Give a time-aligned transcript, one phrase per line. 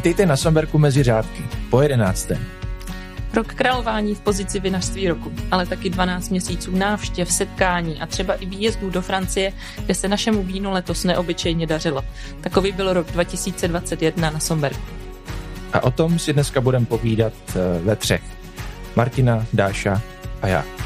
[0.00, 2.38] Vítejte na Somberku mezi řádky, po jedenácté.
[3.34, 8.46] Rok králování v pozici vinařství roku, ale taky 12 měsíců návštěv, setkání a třeba i
[8.46, 9.52] výjezdů do Francie,
[9.84, 12.04] kde se našemu vínu letos neobyčejně dařilo.
[12.40, 14.82] Takový byl rok 2021 na Somberku.
[15.72, 18.22] A o tom si dneska budeme povídat eh, ve třech.
[18.96, 20.02] Martina, Dáša
[20.42, 20.79] a já.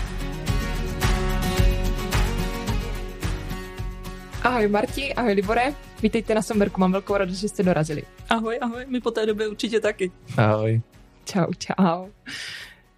[4.45, 8.03] Ahoj Marti, ahoj Libore, vítejte na Somberku, mám velkou radost, že jste dorazili.
[8.29, 10.11] Ahoj, ahoj, my po té době určitě taky.
[10.37, 10.81] Ahoj.
[11.25, 12.09] Čau, čau.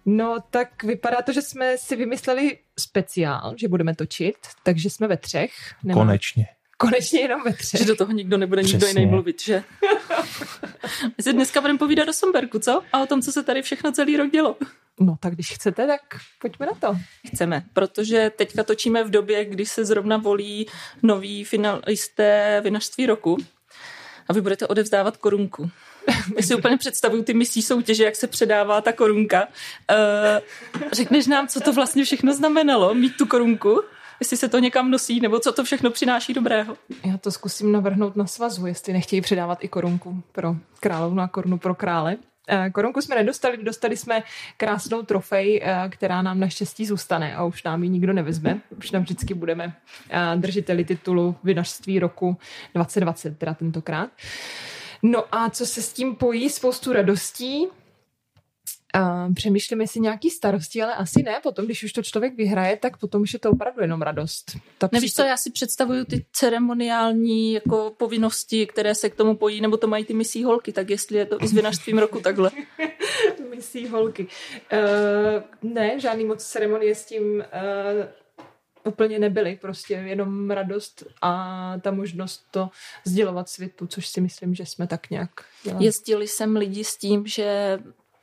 [0.05, 5.17] No tak vypadá to, že jsme si vymysleli speciál, že budeme točit, takže jsme ve
[5.17, 5.51] třech.
[5.83, 6.01] Nemá...
[6.01, 6.45] Konečně.
[6.77, 7.79] Konečně jenom ve třech.
[7.79, 8.75] Že do toho nikdo nebude Přesně.
[8.77, 9.63] nikdo jiný mluvit, že?
[11.17, 12.81] My si dneska budeme povídat o Somberku, co?
[12.93, 14.55] A o tom, co se tady všechno celý rok dělo.
[14.99, 16.01] No tak když chcete, tak
[16.41, 16.97] pojďme na to.
[17.27, 20.67] Chceme, protože teďka točíme v době, kdy se zrovna volí
[21.03, 23.37] noví finalisté vinařství roku
[24.27, 25.71] a vy budete odevzdávat korunku.
[26.35, 29.47] My si úplně představuju ty misí soutěže, jak se předává ta korunka.
[29.47, 29.97] Uh,
[30.91, 33.81] řekneš nám, co to vlastně všechno znamenalo, mít tu korunku?
[34.19, 36.77] Jestli se to někam nosí, nebo co to všechno přináší dobrého?
[37.05, 41.57] Já to zkusím navrhnout na svazu, jestli nechtějí předávat i korunku pro královnu a korunu
[41.57, 42.17] pro krále.
[42.49, 44.23] Eh, korunku jsme nedostali, dostali jsme
[44.57, 48.61] krásnou trofej, eh, která nám naštěstí zůstane a už nám ji nikdo nevezme.
[48.77, 49.75] Už tam vždycky budeme
[50.09, 52.37] eh, držiteli titulu vinařství roku
[52.75, 54.09] 2020, teda tentokrát.
[55.03, 57.67] No a co se s tím pojí, spoustu radostí,
[58.95, 61.39] Uh, přemýšlím, jestli nějaký starosti, ale asi ne.
[61.43, 64.57] Potom, když už to člověk vyhraje, tak potom už je to opravdu jenom radost.
[64.77, 69.61] Ta Nevíš co, já si představuju ty ceremoniální jako povinnosti, které se k tomu pojí,
[69.61, 72.51] nebo to mají ty misí holky, tak jestli je to i s vinařstvím roku takhle.
[73.49, 74.27] misí holky.
[74.73, 77.43] Uh, ne, žádný moc ceremonie s tím uh,
[78.87, 82.69] úplně nebyly, prostě jenom radost a ta možnost to
[83.05, 85.31] sdělovat světu, což si myslím, že jsme tak nějak
[85.63, 85.85] dělali.
[85.85, 87.79] Jezdili sem lidi s tím, že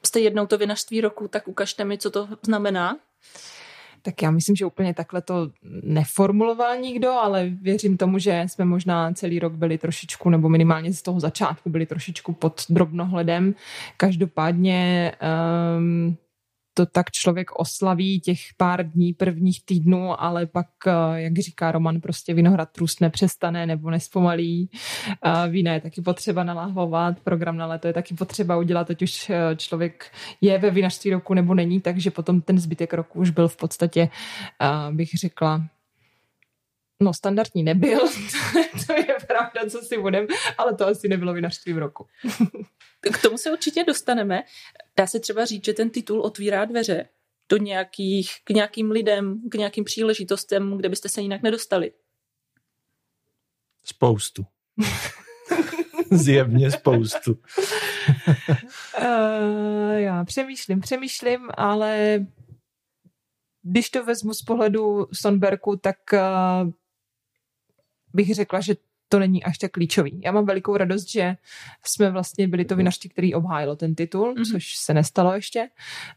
[0.07, 2.97] jste jednou to vinařství roku, tak ukažte mi, co to znamená.
[4.03, 5.51] Tak já myslím, že úplně takhle to
[5.83, 11.03] neformuloval nikdo, ale věřím tomu, že jsme možná celý rok byli trošičku, nebo minimálně z
[11.03, 13.55] toho začátku byli trošičku pod drobnohledem.
[13.97, 15.13] Každopádně
[15.79, 16.17] um,
[16.75, 22.01] to tak člověk oslaví těch pár dní prvních týdnů, ale pak, eh, jak říká Roman,
[22.01, 24.71] prostě vinohrad trůst nepřestane nebo nespomalí.
[25.49, 29.57] Vína je taky potřeba naláhovat, program na léto je taky potřeba udělat, ať už eh,
[29.57, 33.57] člověk je ve vinařství roku nebo není, takže potom ten zbytek roku už byl v
[33.57, 34.09] podstatě,
[34.63, 35.63] eh, bych řekla,
[37.01, 38.01] No, standardní nebyl,
[38.87, 40.27] to je pravda, co si budem,
[40.59, 42.07] ale to asi nebylo vinařství v roku.
[43.01, 44.43] K tomu se určitě dostaneme.
[44.97, 47.09] Dá se třeba říct, že ten titul otvírá dveře
[47.49, 51.93] do nějakých, k nějakým lidem, k nějakým příležitostem, kde byste se jinak nedostali.
[53.85, 54.47] Spoustu.
[56.11, 57.39] Zjevně spoustu.
[58.99, 62.21] uh, já přemýšlím, přemýšlím, ale
[63.63, 66.71] když to vezmu z pohledu Sonberku, tak uh,
[68.15, 68.75] bych řekla, že
[69.09, 70.21] to není až tak klíčový.
[70.25, 71.37] Já mám velikou radost, že
[71.87, 74.53] jsme vlastně byli to vinařství, který obhájilo ten titul, mm-hmm.
[74.53, 75.69] což se nestalo ještě,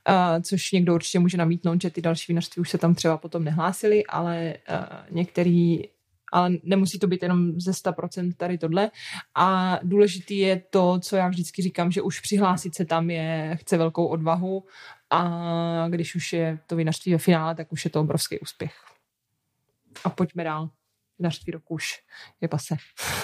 [0.09, 3.43] uh, což někdo určitě může namítnout, že ty další vinařství už se tam třeba potom
[3.43, 5.83] nehlásili, ale uh, některý
[6.31, 8.91] ale nemusí to být jenom ze 100% tady tohle.
[9.35, 13.77] A důležitý je to, co já vždycky říkám, že už přihlásit se tam je, chce
[13.77, 14.63] velkou odvahu
[15.09, 18.73] a když už je to vinařství ve finále, tak už je to obrovský úspěch.
[20.03, 20.69] A pojďme dál
[21.19, 22.03] vinařství roku už
[22.41, 22.75] je pase.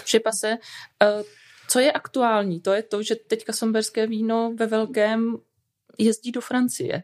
[0.04, 0.58] Už je pase.
[1.04, 1.24] Uh,
[1.68, 2.62] co je aktuální?
[2.62, 5.38] To je to, že teďka somberské víno ve velkém
[5.98, 7.04] jezdí do Francie.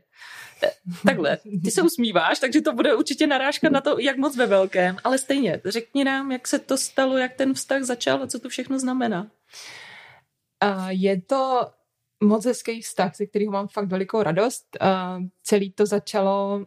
[0.64, 0.72] Eh,
[1.06, 4.98] takhle, ty se usmíváš, takže to bude určitě narážka na to, jak moc ve velkém,
[5.04, 8.50] ale stejně, řekni nám, jak se to stalo, jak ten vztah začal a co to
[8.50, 9.32] všechno znamená.
[10.64, 11.72] Uh, je to
[12.24, 14.78] moc hezký vztah, ze kterého mám fakt velikou radost.
[14.82, 16.66] Uh, celý to začalo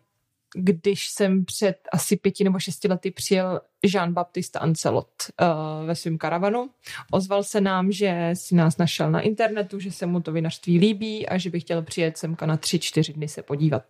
[0.55, 5.09] když jsem před asi pěti nebo šesti lety přijel Jean-Baptiste Ancelot
[5.41, 6.71] uh, ve svém karavanu.
[7.11, 11.29] Ozval se nám, že si nás našel na internetu, že se mu to vinařství líbí
[11.29, 13.85] a že by chtěl přijet semka na tři, čtyři dny se podívat.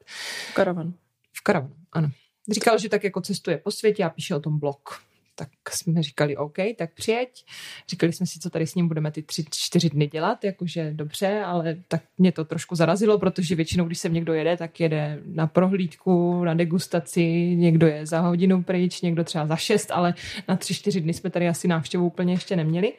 [0.51, 0.95] V karavanu.
[1.33, 2.11] V karavanu, ano.
[2.51, 5.03] Říkal, že tak jako cestuje po světě a píše o tom blog
[5.35, 7.45] tak jsme říkali OK, tak přijeď.
[7.89, 11.43] Říkali jsme si, co tady s ním budeme ty tři, čtyři dny dělat, jakože dobře,
[11.47, 15.47] ale tak mě to trošku zarazilo, protože většinou, když sem někdo jede, tak jede na
[15.47, 17.25] prohlídku, na degustaci,
[17.57, 20.15] někdo je za hodinu pryč, někdo třeba za šest, ale
[20.49, 22.93] na tři, čtyři dny jsme tady asi návštěvu úplně ještě neměli.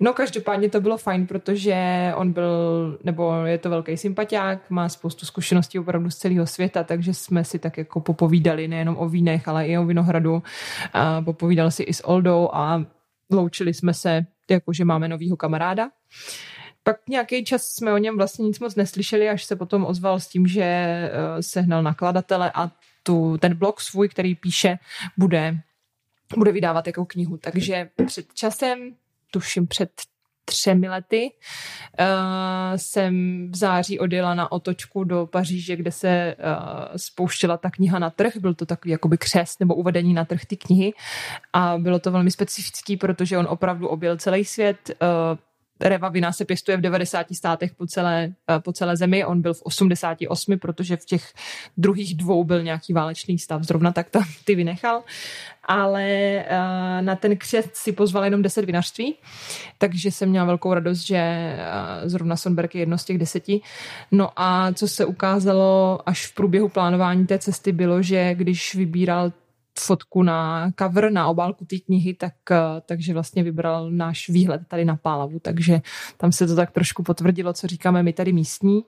[0.00, 1.76] No každopádně to bylo fajn, protože
[2.16, 7.14] on byl, nebo je to velký sympatiák, má spoustu zkušeností opravdu z celého světa, takže
[7.14, 10.42] jsme si tak jako popovídali nejenom o vínech, ale i o vinohradu.
[10.92, 12.84] A popovídali povídal si i s Oldou a
[13.30, 15.90] loučili jsme se, jakože máme novýho kamaráda.
[16.82, 20.28] pak nějaký čas jsme o něm vlastně nic moc neslyšeli, až se potom ozval s
[20.28, 22.70] tím, že uh, sehnal nakladatele a
[23.02, 24.78] tu, ten blog svůj, který píše,
[25.16, 25.60] bude,
[26.36, 27.36] bude vydávat jako knihu.
[27.36, 28.94] Takže před časem,
[29.30, 29.90] tuším před
[30.52, 31.30] třemi lety.
[32.00, 33.12] Uh, jsem
[33.52, 38.36] v září odjela na otočku do Paříže, kde se uh, spouštěla ta kniha na trh.
[38.36, 40.92] Byl to takový jakoby křest nebo uvedení na trh ty knihy.
[41.52, 45.38] A bylo to velmi specifický, protože on opravdu objel celý svět, uh,
[45.80, 49.62] Revavina se pěstuje v 90 státech po celé, eh, po celé zemi, on byl v
[49.62, 51.32] 88, protože v těch
[51.76, 55.02] druhých dvou byl nějaký válečný stav, zrovna tak to ty vynechal,
[55.64, 59.14] ale eh, na ten křest si pozval jenom 10 vinařství,
[59.78, 61.58] takže jsem měla velkou radost, že eh,
[62.04, 63.60] zrovna Sonberg je jedno z těch deseti.
[64.10, 69.32] No a co se ukázalo až v průběhu plánování té cesty bylo, že když vybíral
[69.78, 74.84] fotku na cover, na obálku té knihy, tak, eh, takže vlastně vybral náš výhled tady
[74.84, 75.80] na Pálavu, takže
[76.16, 78.84] tam se to tak trošku potvrdilo, co říkáme my tady místní,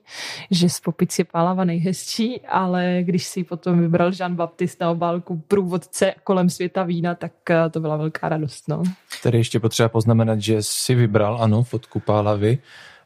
[0.51, 5.43] že z Popic je Pálava nejhezčí, ale když si potom vybral Jean Baptiste na obálku
[5.47, 8.67] průvodce kolem světa vína, tak eh, to byla velká radost.
[8.67, 8.83] No.
[9.23, 12.57] Tady ještě potřeba poznamenat, že si vybral, ano, fotku Pálavy,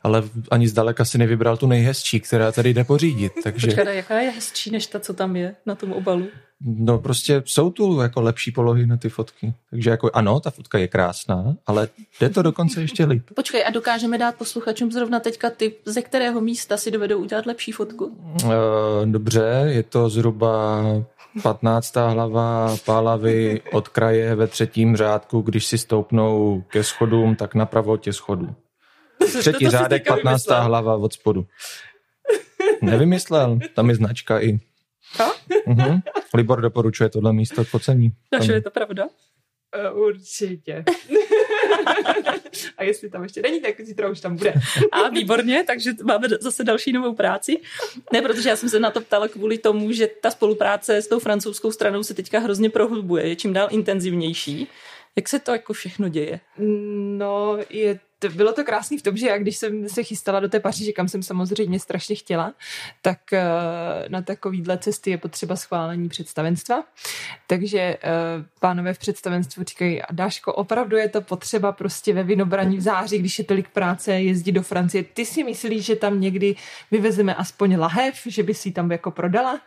[0.03, 3.33] ale ani zdaleka si nevybral tu nejhezčí, která tady jde pořídit.
[3.43, 3.67] Takže...
[3.67, 6.27] Počkej, jaká je hezčí než ta, co tam je na tom obalu?
[6.61, 9.53] No prostě jsou tu jako lepší polohy na ty fotky.
[9.69, 11.87] Takže jako ano, ta fotka je krásná, ale
[12.19, 13.23] jde to dokonce ještě líp.
[13.35, 17.71] Počkej, a dokážeme dát posluchačům zrovna teďka typ, ze kterého místa si dovedou udělat lepší
[17.71, 18.05] fotku?
[18.05, 18.51] Uh,
[19.05, 20.83] dobře, je to zhruba
[21.43, 21.95] 15.
[21.95, 28.13] hlava Pálavy od kraje ve třetím řádku, když si stoupnou ke schodům, tak napravo tě
[28.13, 28.55] schodu.
[29.39, 30.23] Třetí řádek, 15.
[30.25, 30.63] Vymyslel.
[30.63, 31.45] hlava od spodu.
[32.81, 34.59] Nevymyslel, tam je značka i.
[35.17, 36.01] Uh-huh.
[36.33, 38.11] Libor doporučuje tohle místo k pocení.
[38.29, 39.07] Takže je to pravda?
[39.93, 40.83] Uh, určitě.
[42.77, 44.53] a jestli tam ještě není, tak zítra už tam bude.
[44.91, 47.61] a výborně, takže máme zase další novou práci.
[48.13, 51.19] Ne, protože já jsem se na to ptala kvůli tomu, že ta spolupráce s tou
[51.19, 54.67] francouzskou stranou se teďka hrozně prohlubuje, je čím dál intenzivnější.
[55.15, 56.39] Jak se to jako všechno děje?
[57.17, 60.49] No, je to, bylo to krásný v tom, že já když jsem se chystala do
[60.49, 62.53] té Paříže, kam jsem samozřejmě strašně chtěla,
[63.01, 63.39] tak uh,
[64.07, 66.83] na takovýhle cesty je potřeba schválení představenstva.
[67.47, 72.81] Takže uh, pánové v představenstvu říkají, Dáško, opravdu je to potřeba prostě ve vinobraní v
[72.81, 75.03] září, když je tolik práce, jezdit do Francie.
[75.03, 76.55] Ty si myslíš, že tam někdy
[76.91, 79.61] vyvezeme aspoň lahev, že by si tam jako prodala?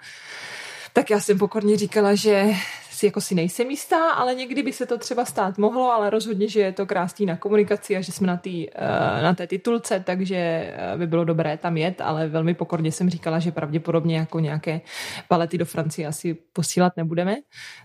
[0.93, 2.54] Tak já jsem pokorně říkala, že
[3.02, 6.49] si jako si nejsem jistá, ale někdy by se to třeba stát mohlo, ale rozhodně,
[6.49, 10.02] že je to krásný na komunikaci a že jsme na, tý, eh, na té titulce,
[10.06, 14.40] takže eh, by bylo dobré tam jet, ale velmi pokorně jsem říkala, že pravděpodobně jako
[14.40, 14.81] nějaké
[15.28, 17.37] palety do Francie asi posílat nebudeme,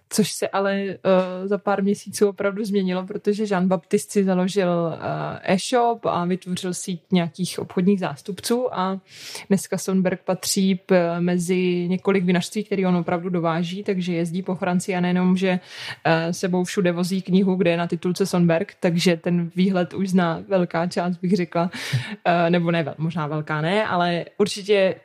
[0.10, 4.98] což se ale uh, za pár měsíců opravdu změnilo, protože Jean Baptiste si založil
[5.44, 9.00] e-shop a vytvořil síť nějakých obchodních zástupců a
[9.48, 10.80] dneska Sonberg patří
[11.20, 16.32] mezi několik vinařství, který on opravdu dováží, takže jezdí po Francii a nejenom, že uh,
[16.32, 20.88] sebou všude vozí knihu, kde je na titulce Sonberg, takže ten výhled už zná velká
[20.88, 24.96] část, bych řekla, uh, nebo ne, možná velká ne, ale určitě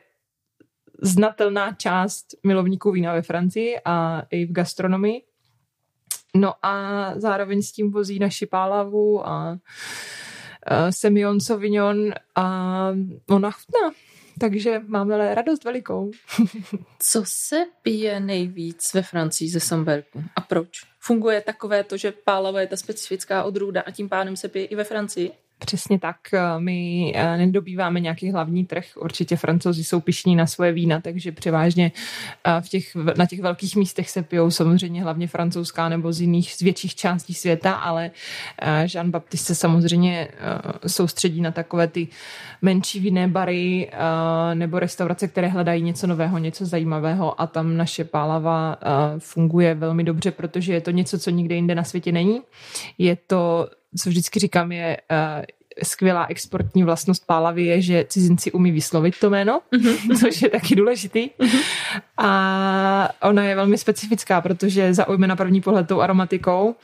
[1.01, 5.21] znatelná část milovníků vína ve Francii a i v gastronomii.
[6.35, 6.73] No a
[7.15, 9.57] zároveň s tím vozí naši pálavu a,
[10.67, 12.45] a Semillon Sauvignon a
[13.29, 13.91] ona chutná.
[14.39, 16.11] Takže máme radost velikou.
[16.99, 20.69] Co se pije nejvíc ve Francii ze Samberku a proč?
[20.99, 24.75] Funguje takové to, že pálava je ta specifická odrůda a tím pádem se pije i
[24.75, 25.31] ve Francii?
[25.65, 26.15] Přesně tak.
[26.59, 28.85] My eh, nedobýváme nějaký hlavní trh.
[29.01, 31.91] Určitě francouzi jsou pišní na svoje vína, takže převážně
[32.43, 36.53] eh, v těch, na těch velkých místech se pijou samozřejmě hlavně francouzská nebo z jiných,
[36.53, 38.11] z větších částí světa, ale
[38.61, 40.27] eh, Jean Baptiste se samozřejmě
[40.87, 42.07] soustředí na takové ty
[42.61, 43.91] menší vinné bary
[44.53, 48.77] nebo restaurace, které hledají něco nového, něco zajímavého a tam naše pálava
[49.19, 52.41] funguje velmi dobře, protože je to něco, co nikde jinde na světě není.
[52.97, 55.43] Je to co vždycky říkám, je uh,
[55.83, 60.17] skvělá exportní vlastnost pálavy je, že cizinci umí vyslovit to jméno, mm-hmm.
[60.19, 61.29] což je taky důležitý.
[61.39, 61.61] Mm-hmm.
[62.17, 66.75] A ona je velmi specifická, protože zaujme na první pohled tou aromatikou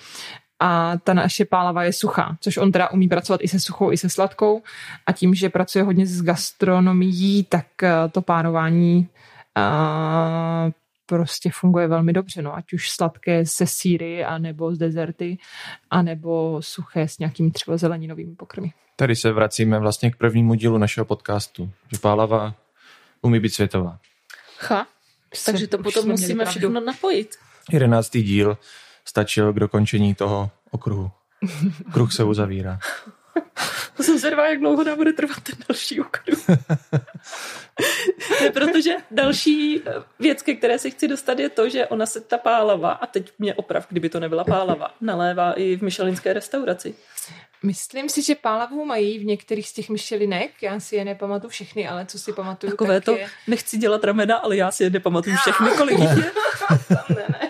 [0.60, 3.98] a ta naše pálava je suchá, což on teda umí pracovat i se suchou, i
[3.98, 4.62] se sladkou
[5.06, 9.08] a tím, že pracuje hodně s gastronomií, tak eh, to párování
[9.58, 10.72] uh,
[11.10, 15.38] prostě funguje velmi dobře, no, ať už sladké se síry, anebo z dezerty,
[15.90, 18.74] anebo suché s nějakými třeba zeleninovými pokrmy.
[18.96, 22.54] Tady se vracíme vlastně k prvnímu dílu našeho podcastu, že Pálava
[23.22, 24.00] umí být světová.
[24.70, 24.88] Ha,
[25.46, 27.36] takže to potom musíme všechno napojit.
[27.72, 28.58] Jedenáctý díl
[29.06, 31.12] stačil k dokončení toho okruhu.
[31.94, 32.80] Kruh se uzavírá.
[34.00, 36.48] To jsem zvědavá, jak dlouho nám bude trvat ten další okruh.
[38.42, 39.82] ne, protože další
[40.20, 43.32] věc, ke které se chci dostat, je to, že ona se ta pálava, a teď
[43.40, 46.96] mě oprav, kdyby to nebyla pálava, nalévá i v myšelinské restauraci.
[47.64, 51.88] Myslím si, že pálavu mají v některých z těch myšelinek, já si je nepamatuju všechny,
[51.88, 53.30] ale co si pamatuju, Takové tak to, je...
[53.48, 56.08] nechci dělat ramena, ale já si je nepamatuju všechny, kolik je.
[57.10, 57.50] ne, ne.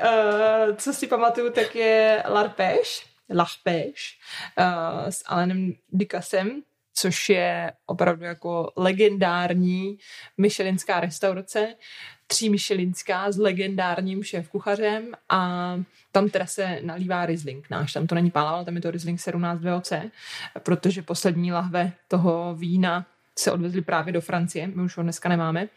[0.00, 4.18] Uh, co si pamatuju, tak je Larpeš, Lachpeš
[4.58, 6.62] uh, s Alenem Dikasem,
[6.94, 9.98] což je opravdu jako legendární
[10.38, 11.74] myšelinská restaurace,
[12.26, 15.74] tří myšelinská s legendárním šéf-kuchařem a
[16.12, 19.20] tam teda se nalívá Riesling náš, tam to není pálava, ale tam je to Riesling
[19.20, 19.92] 17 VOC,
[20.62, 23.06] protože poslední lahve toho vína
[23.40, 25.68] se odvezli právě do Francie, my už ho dneska nemáme.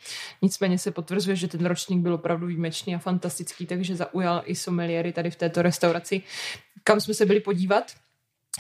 [0.41, 5.13] Nicméně se potvrzuje, že ten ročník byl opravdu výjimečný a fantastický, takže zaujal i someliery
[5.13, 6.21] tady v této restauraci,
[6.83, 7.91] kam jsme se byli podívat.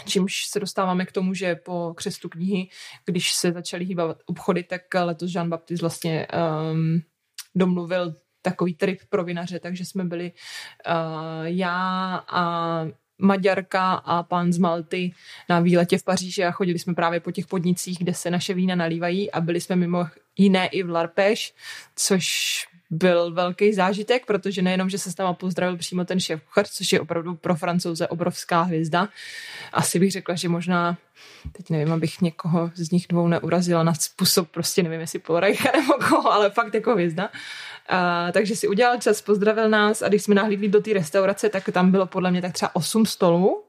[0.05, 2.69] Čímž se dostáváme k tomu, že po křestu knihy,
[3.05, 6.27] když se začaly hýbat obchody, tak letos Jean Baptiste vlastně
[6.71, 7.01] um,
[7.55, 12.85] domluvil takový trip pro vinaře, takže jsme byli uh, já a
[13.23, 15.13] Maďarka a pán z Malty
[15.49, 18.75] na výletě v Paříži a chodili jsme právě po těch podnicích, kde se naše vína
[18.75, 20.05] nalívají a byli jsme mimo
[20.37, 21.53] jiné i v Larpeš,
[21.95, 22.23] což
[22.89, 26.91] byl velký zážitek, protože nejenom, že se s náma pozdravil přímo ten šéf kuchař, což
[26.91, 29.09] je opravdu pro francouze obrovská hvězda.
[29.73, 30.97] Asi bych řekla, že možná,
[31.51, 35.93] teď nevím, abych někoho z nich dvou neurazila na způsob, prostě nevím, jestli Polrajcha nebo
[35.93, 37.29] koho, ale fakt jako hvězda.
[37.91, 41.69] Uh, takže si udělal čas, pozdravil nás a když jsme nahlídli do té restaurace, tak
[41.71, 43.63] tam bylo podle mě tak třeba 8 stolů.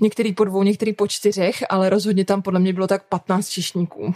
[0.00, 4.14] Některý po dvou, některý po čtyřech, ale rozhodně tam podle mě bylo tak 15 čišníků.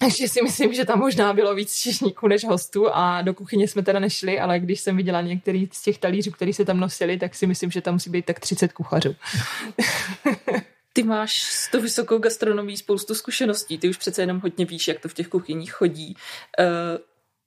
[0.00, 3.82] Takže si myslím, že tam možná bylo víc čišníků než hostů a do kuchyně jsme
[3.82, 7.34] teda nešli, ale když jsem viděla některý z těch talířů, který se tam nosili, tak
[7.34, 9.16] si myslím, že tam musí být tak 30 kuchařů.
[10.92, 15.00] Ty máš s tou vysokou gastronomií spoustu zkušeností, ty už přece jenom hodně víš, jak
[15.00, 16.16] to v těch kuchyních chodí.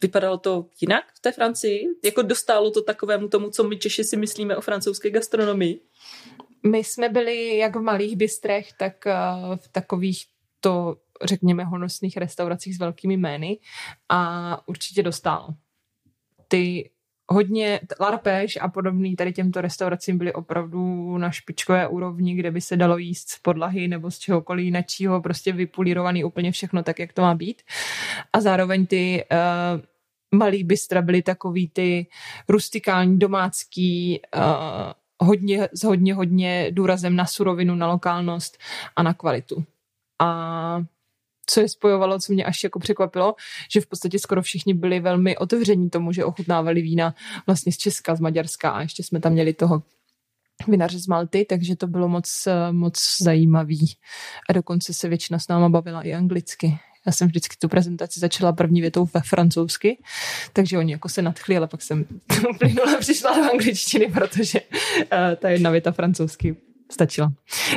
[0.02, 1.88] Vypadalo to jinak v té Francii?
[2.04, 5.82] Jako dostálo to takovému tomu, co my Češi si myslíme o francouzské gastronomii?
[6.64, 9.06] My jsme byli jak v malých bystrech, tak
[9.56, 10.26] v takových
[10.60, 13.60] to řekněme, honosných restauracích s velkými jmény
[14.10, 15.54] a určitě dostal.
[16.48, 16.90] Ty
[17.30, 22.78] hodně larpeš a podobný tady těmto restauracím byly opravdu na špičkové úrovni, kde by se
[22.78, 27.22] dalo jíst z podlahy nebo z čehokoliv jiného, prostě vypulírovaný úplně všechno tak, jak to
[27.22, 27.62] má být.
[28.34, 29.82] A zároveň ty uh,
[30.32, 32.08] malý bystra byly takový ty
[32.50, 38.58] rustikální, domácký, uh, hodně, s hodně, hodně důrazem na surovinu, na lokálnost
[38.96, 39.64] a na kvalitu.
[40.22, 40.82] A
[41.46, 43.36] co je spojovalo, co mě až jako překvapilo,
[43.74, 47.16] že v podstatě skoro všichni byli velmi otevření tomu, že ochutnávali vína
[47.48, 49.84] vlastně z Česka, z Maďarska a ještě jsme tam měli toho
[50.68, 53.98] vinaře z Malty, takže to bylo moc, moc zajímavý.
[54.50, 56.80] A dokonce se většina s náma bavila i anglicky.
[57.06, 59.98] Já jsem vždycky tu prezentaci začala první větou ve francouzsky,
[60.54, 62.06] takže oni jako se nadchli, ale pak jsem
[62.60, 65.08] plynule přišla do angličtiny, protože uh,
[65.40, 66.56] ta jedna věta francouzsky
[66.92, 67.32] stačila.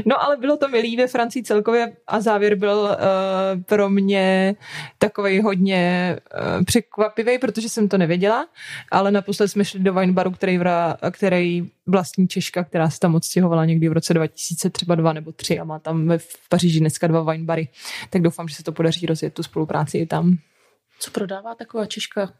[0.07, 4.55] No ale bylo to milý ve Francii celkově a závěr byl uh, pro mě
[4.99, 6.17] takový hodně
[6.59, 8.47] uh, překvapivý, protože jsem to nevěděla,
[8.91, 13.65] ale naposled jsme šli do winebaru, který, vra, který vlastní Češka, která se tam odstěhovala
[13.65, 17.33] někdy v roce 2000, třeba dva nebo tři a má tam v Paříži dneska dva
[17.33, 17.69] winebary,
[18.11, 20.37] tak doufám, že se to podaří rozjet tu spolupráci i tam.
[20.99, 22.33] Co prodává taková Češka?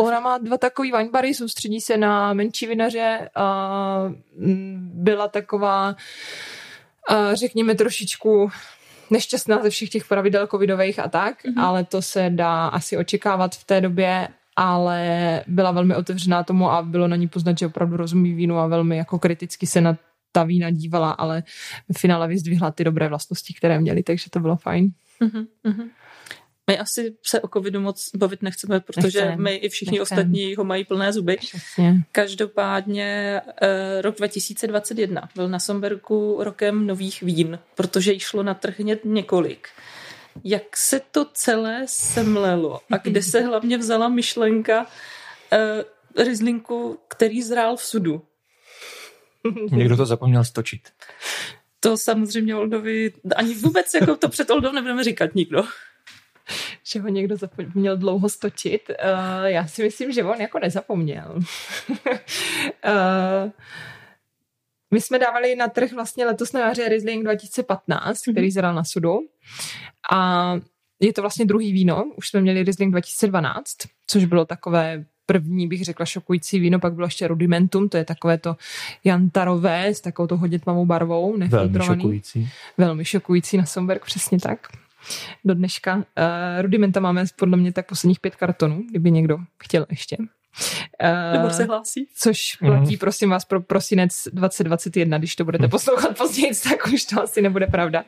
[0.00, 5.96] Ona má dva takový winebary, soustředí se na menší vinaře a mm, byla taková,
[7.08, 8.50] a řekněme, trošičku
[9.10, 11.62] nešťastná ze všech těch pravidel covidových a tak, mm-hmm.
[11.62, 16.82] ale to se dá asi očekávat v té době, ale byla velmi otevřená tomu a
[16.82, 19.96] bylo na ní poznat, že opravdu rozumí vínu a velmi jako kriticky se na
[20.32, 21.42] ta vína dívala, ale
[21.92, 24.90] v finále vyzdvihla ty dobré vlastnosti, které měly, takže to bylo fajn.
[25.20, 25.88] Mm-hmm.
[26.70, 29.42] My asi se o covidu moc bavit nechceme, protože Nechcem.
[29.42, 30.18] my i všichni Nechcem.
[30.18, 31.36] ostatní ho mají plné zuby.
[31.36, 31.94] Přesně.
[32.12, 38.74] Každopádně eh, rok 2021 byl na Somberku rokem nových vín, protože jí šlo na trh
[39.04, 39.68] několik.
[40.44, 47.76] Jak se to celé semlelo a kde se hlavně vzala myšlenka uh, Rizlinku, který zrál
[47.76, 48.22] v sudu?
[49.70, 50.80] Někdo to zapomněl stočit.
[51.80, 55.64] To samozřejmě Oldovi, ani vůbec jako to před Oldou nebudeme říkat nikdo
[56.92, 58.82] že ho někdo zapomněl dlouho stočit.
[58.88, 61.38] Uh, já si myslím, že on jako nezapomněl.
[61.88, 63.50] uh,
[64.94, 68.32] my jsme dávali na trh vlastně letos na jaře Riesling 2015, mm-hmm.
[68.32, 69.18] který zral na sudu.
[70.12, 70.52] A
[71.00, 72.04] je to vlastně druhý víno.
[72.16, 77.06] Už jsme měli Riesling 2012, což bylo takové první, bych řekla, šokující víno, pak bylo
[77.06, 78.56] ještě Rudimentum, to je takové to
[79.04, 81.78] jantarové s takovou to hodně tmavou barvou, nefiltrovaný.
[81.78, 82.48] Velmi šokující.
[82.78, 84.68] Velmi šokující na Somberg, přesně tak.
[85.44, 85.96] Do dneška.
[85.96, 86.02] Uh,
[86.60, 90.16] Rudimenta máme podle mě tak posledních pět kartonů, kdyby někdo chtěl ještě.
[90.18, 92.08] Uh, Nebo se hlásí.
[92.16, 92.98] Což platí, mm.
[92.98, 97.66] prosím vás, pro prosinec 2021, když to budete poslouchat později, tak už to asi nebude
[97.66, 98.04] pravda.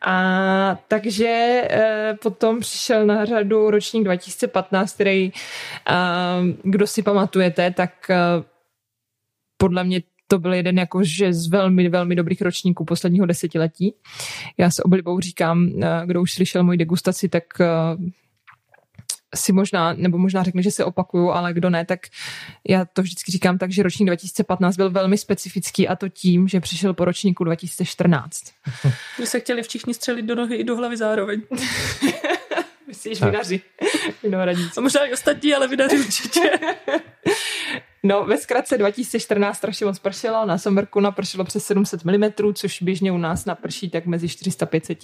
[0.00, 8.10] A takže uh, potom přišel na řadu ročník 2015, který, uh, kdo si pamatujete, tak
[8.10, 8.44] uh,
[9.56, 10.00] podle mě
[10.32, 13.94] to byl jeden jakože z velmi, velmi dobrých ročníků posledního desetiletí.
[14.58, 15.72] Já se oblibou říkám,
[16.04, 17.44] kdo už slyšel moji degustaci, tak
[19.34, 22.00] si možná, nebo možná řekne, že se opakuju, ale kdo ne, tak
[22.68, 26.60] já to vždycky říkám tak, že ročník 2015 byl velmi specifický a to tím, že
[26.60, 28.42] přišel po ročníku 2014.
[29.18, 31.42] Vy se chtěli všichni střelit do nohy i do hlavy zároveň.
[32.86, 33.60] Myslíš vinaři,
[34.22, 34.72] vinohradníci.
[34.76, 36.40] A možná i ostatní, ale vinaři určitě.
[38.04, 43.12] No, ve zkratce 2014 strašně moc pršelo, na Sommerku napršelo přes 700 mm, což běžně
[43.12, 44.98] u nás naprší tak mezi 400 500,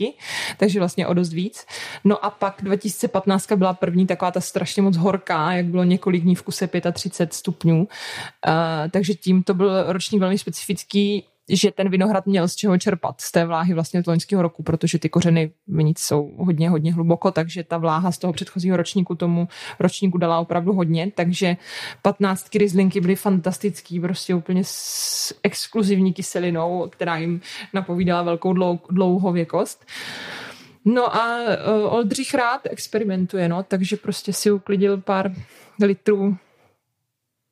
[0.56, 1.66] takže vlastně o dost víc.
[2.04, 6.34] No a pak 2015 byla první taková ta strašně moc horká, jak bylo několik dní
[6.34, 7.88] v kuse 35 stupňů, uh,
[8.90, 13.32] takže tím to byl ročník velmi specifický, že ten vinohrad měl z čeho čerpat z
[13.32, 17.64] té vláhy vlastně z loňského roku, protože ty kořeny vinic jsou hodně, hodně hluboko, takže
[17.64, 19.48] ta vláha z toho předchozího ročníku tomu
[19.80, 21.56] ročníku dala opravdu hodně, takže
[22.02, 27.40] 15 Rieslinky byly fantastický, prostě úplně s exkluzivní kyselinou, která jim
[27.74, 29.86] napovídala velkou dlou, dlouhověkost.
[30.84, 35.32] No a uh, Oldřich rád experimentuje, no, takže prostě si uklidil pár
[35.82, 36.36] litrů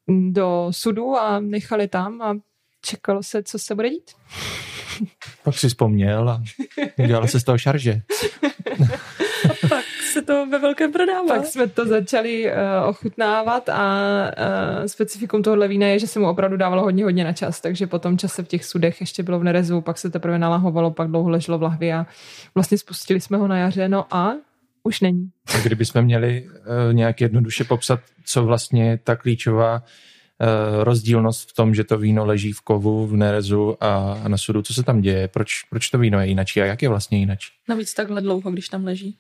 [0.09, 2.35] do sudu a nechali tam a
[2.87, 4.11] čekalo se, co se bude dít.
[5.45, 6.43] Pak si vzpomněl a
[6.99, 8.01] udělal se z toho šarže.
[9.45, 11.29] a pak se to ve velkém prodává.
[11.29, 14.03] Pak jsme to začali uh, ochutnávat a
[14.81, 17.87] uh, specifikum tohohle vína je, že se mu opravdu dávalo hodně, hodně na čas, takže
[17.87, 21.09] po tom čase v těch sudech ještě bylo v nerezu, pak se teprve nalahovalo, pak
[21.09, 22.07] dlouho leželo v lahvi a
[22.55, 24.33] vlastně spustili jsme ho na jaře, no a
[24.83, 25.31] už není.
[25.55, 29.83] A kdybychom měli uh, nějak jednoduše popsat, co vlastně ta klíčová
[30.83, 34.63] rozdílnost v tom, že to víno leží v kovu, v nerezu a, na sudu.
[34.63, 35.29] Co se tam děje?
[35.29, 37.39] Proč, proč to víno je jinak a jak je vlastně jinak?
[37.69, 39.19] Navíc takhle dlouho, když tam leží.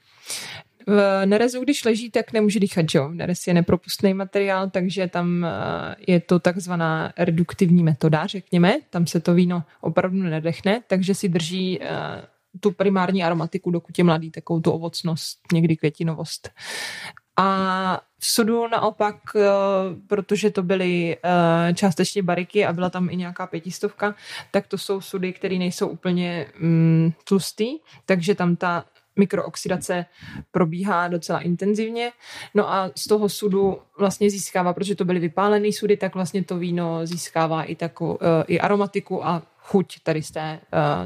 [0.86, 3.08] V nerezu, když leží, tak nemůže dýchat, jo.
[3.08, 8.80] Nerez je nepropustný materiál, takže tam eh, je to takzvaná reduktivní metoda, řekněme.
[8.90, 11.88] Tam se to víno opravdu nedechne, takže si drží eh,
[12.60, 16.50] tu primární aromatiku, dokud je mladý, takovou tu ovocnost, někdy květinovost.
[17.36, 19.40] A v sudu naopak, eh,
[20.06, 24.14] protože to byly eh, částečně bariky a byla tam i nějaká pětistovka,
[24.50, 28.84] tak to jsou sudy, které nejsou úplně mm, tlustý, takže tam ta
[29.16, 30.06] mikrooxidace
[30.50, 32.12] probíhá docela intenzivně.
[32.54, 36.58] No a z toho sudu vlastně získává, protože to byly vypálené sudy, tak vlastně to
[36.58, 40.60] víno získává i, takovou, eh, i aromatiku a chuť tady z, té,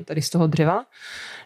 [0.04, 0.84] tady z toho dřeva.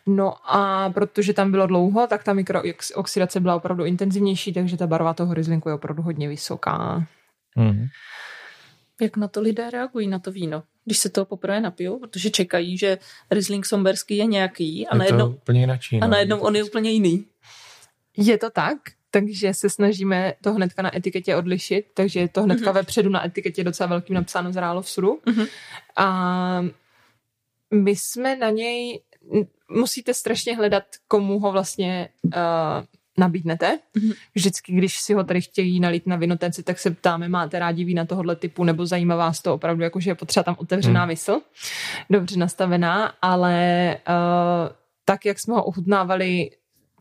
[0.06, 5.14] No a protože tam bylo dlouho, tak ta mikrooxidace byla opravdu intenzivnější, takže ta barva
[5.14, 7.06] toho rizlinku je opravdu hodně vysoká.
[7.56, 7.86] Mm.
[9.00, 10.62] Jak na to lidé reagují, na to víno?
[10.84, 12.98] Když se to poprvé napijou, protože čekají, že
[13.30, 16.04] Riesling somberský je nějaký a, je najednou, úplně jinačí, no.
[16.04, 17.26] a najednou on je úplně jiný.
[18.16, 18.78] Je to tak,
[19.10, 22.74] takže se snažíme to hnedka na etiketě odlišit, takže je to hnedka mm-hmm.
[22.74, 25.20] vepředu na etiketě docela velkým napsáno zrálo v sudu.
[25.26, 25.48] Mm-hmm.
[25.96, 26.64] A
[27.74, 29.00] my jsme na něj
[29.70, 32.32] musíte strašně hledat, komu ho vlastně uh,
[33.18, 33.78] nabídnete.
[33.96, 34.14] Mm-hmm.
[34.34, 38.04] Vždycky, když si ho tady chtějí nalít na vinoténci, tak se ptáme, máte rádi vína
[38.04, 41.08] tohohle typu, nebo zajímá vás to opravdu, jakože je potřeba tam otevřená mm.
[41.08, 41.40] mysl,
[42.10, 46.50] dobře nastavená, ale uh, tak, jak jsme ho ochutnávali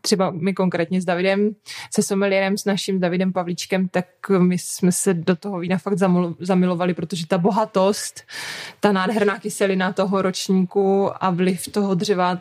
[0.04, 1.50] třeba my konkrétně s Davidem,
[1.94, 4.06] se somelierem, s naším Davidem Pavlíčkem, tak
[4.38, 5.98] my jsme se do toho vína fakt
[6.40, 8.22] zamilovali, protože ta bohatost,
[8.80, 12.40] ta nádherná kyselina toho ročníku a vliv toho dřeva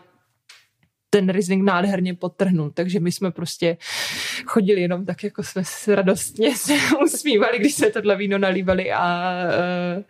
[1.10, 3.78] ten Riesling nádherně potrhnul, takže my jsme prostě
[4.45, 6.73] chodili jenom tak, jako jsme se radostně se
[7.04, 9.34] usmívali, když se tohle víno nalívali a
[9.97, 10.04] uh,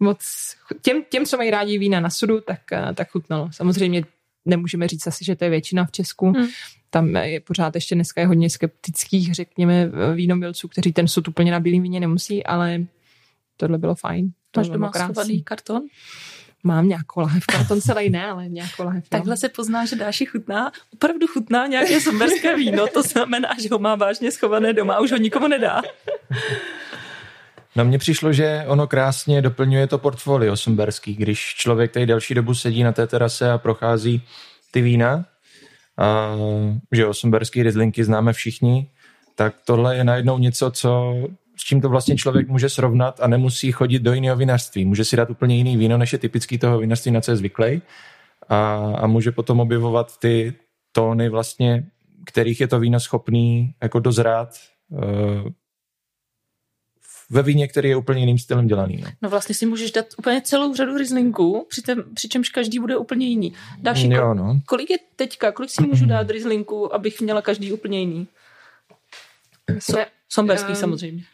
[0.00, 0.18] moc
[0.82, 3.48] těm, těm, co mají rádi vína na sudu, tak, uh, tak chutnalo.
[3.52, 4.04] Samozřejmě
[4.46, 6.26] nemůžeme říct asi, že to je většina v Česku.
[6.30, 6.46] Hmm.
[6.90, 11.60] Tam je pořád ještě dneska je hodně skeptických, řekněme, vínomilců, kteří ten sud úplně na
[11.60, 12.78] bílém víně nemusí, ale
[13.56, 14.32] tohle bylo fajn.
[14.56, 15.82] Máš doma schovaný karton?
[16.62, 19.08] Mám nějakou lahev, karton celý ne, ale nějakou lahev.
[19.08, 23.78] Takhle se pozná, že Dáši chutná, opravdu chutná nějaké somberské víno, to znamená, že ho
[23.78, 25.82] má vážně schované doma a už ho nikomu nedá.
[27.76, 32.54] No mně přišlo, že ono krásně doplňuje to portfolio somberský, když člověk tady delší dobu
[32.54, 34.22] sedí na té terase a prochází
[34.70, 35.24] ty vína,
[35.98, 36.36] a,
[36.92, 37.12] že jo,
[37.56, 38.90] rizlinky známe všichni,
[39.34, 41.14] tak tohle je najednou něco, co
[41.56, 44.84] s čím to vlastně člověk může srovnat a nemusí chodit do jiného vinařství.
[44.84, 47.82] Může si dát úplně jiný víno, než je typický toho vinařství, na co je zvyklý.
[48.48, 50.54] A, a může potom objevovat ty
[50.92, 51.86] tóny vlastně,
[52.26, 54.48] kterých je to víno schopný jako dozrát
[54.88, 55.00] uh,
[57.30, 58.96] ve víně, který je úplně jiným stylem dělaný.
[59.04, 63.26] No, no vlastně si můžeš dát úplně celou řadu rizlinků, přitom, přičemž každý bude úplně
[63.26, 63.52] jiný.
[63.78, 64.60] Dáš jo, no.
[64.66, 68.26] kolik je teďka, kolik si můžu dát rizlinku, abych měla každý úplně jiný?
[69.78, 71.24] So, somberský um, samozřejmě.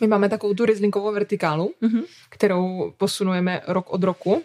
[0.00, 2.02] My máme takovou tu rizlinkovou vertikálu, mm-hmm.
[2.28, 4.42] kterou posunujeme rok od roku.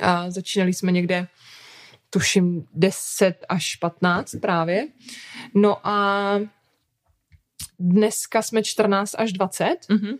[0.00, 1.26] A začínali jsme někde
[2.10, 4.86] tuším 10 až 15 právě.
[5.54, 6.34] No a
[7.78, 10.18] dneska jsme 14 až 20, mm-hmm.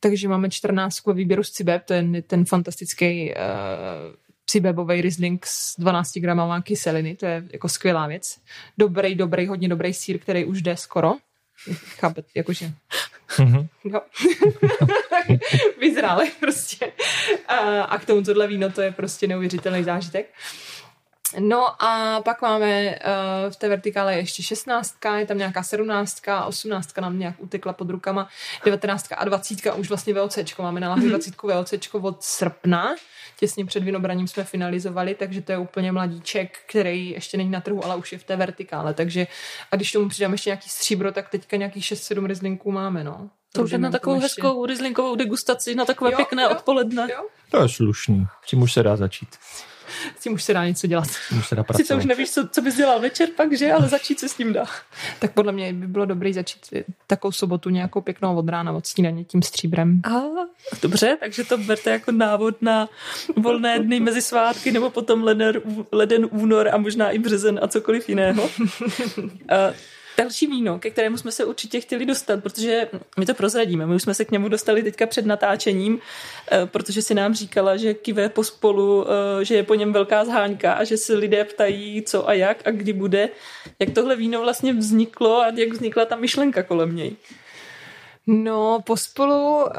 [0.00, 3.36] takže máme 14 ve výběru z Cibeb, to je ten fantastický uh,
[4.46, 8.38] cibebový Riesling s 12 gramová kyseliny, to je jako skvělá věc.
[8.78, 11.12] Dobrý, dobrý, hodně dobrý sír, který už jde skoro.
[11.72, 12.72] Chápet, jakože.
[13.28, 13.68] Mm-hmm.
[13.84, 14.00] Jo.
[15.80, 16.92] Vyzrále prostě.
[17.48, 20.34] A, a k tomu tohle víno, to je prostě neuvěřitelný zážitek.
[21.38, 26.96] No a pak máme uh, v té vertikále ještě 16, je tam nějaká 17, 18
[27.00, 28.28] nám nějak utekla pod rukama,
[28.64, 30.38] 19 a 20 už vlastně VOC.
[30.58, 32.94] Máme na lahvi 20 VOC od srpna.
[33.38, 37.84] Těsně před vinobraním jsme finalizovali, takže to je úplně mladíček, který ještě není na trhu,
[37.84, 38.94] ale už je v té vertikále.
[38.94, 39.26] Takže
[39.70, 43.30] a když tomu přidám ještě nějaký stříbro, tak teďka nějakých 6-7 rizlinků máme, no.
[43.52, 44.42] To už je na takovou ještě...
[44.42, 47.08] hezkou rizlinkovou degustaci, na takové jo, pěkné jo, odpoledne.
[47.12, 47.26] Jo.
[47.50, 48.26] To je slušný.
[48.46, 49.28] Čím už se dá začít
[50.18, 51.08] s tím už se dá něco dělat.
[51.38, 51.86] Už se dá pracovat.
[51.86, 53.72] Sice už nevíš, co, co bys dělal večer pak, že?
[53.72, 54.64] Ale začít se s tím dá.
[55.18, 56.66] tak podle mě by bylo dobré začít
[57.06, 60.00] takovou sobotu nějakou pěknou od rána od snídaně tím stříbrem.
[60.04, 60.22] A,
[60.82, 62.88] dobře, takže to berte jako návod na
[63.36, 65.60] volné dny mezi svátky nebo potom leden,
[65.92, 68.50] leden únor a možná i březen a cokoliv jiného.
[70.18, 74.02] Další víno, ke kterému jsme se určitě chtěli dostat, protože my to prozradíme, my už
[74.02, 75.98] jsme se k němu dostali teďka před natáčením,
[76.52, 80.72] eh, protože si nám říkala, že kive pospolu, eh, že je po něm velká zháňka
[80.72, 83.28] a že se lidé ptají, co a jak a kdy bude.
[83.78, 87.16] Jak tohle víno vlastně vzniklo a jak vznikla ta myšlenka kolem něj?
[88.26, 89.70] No, pospolu uh,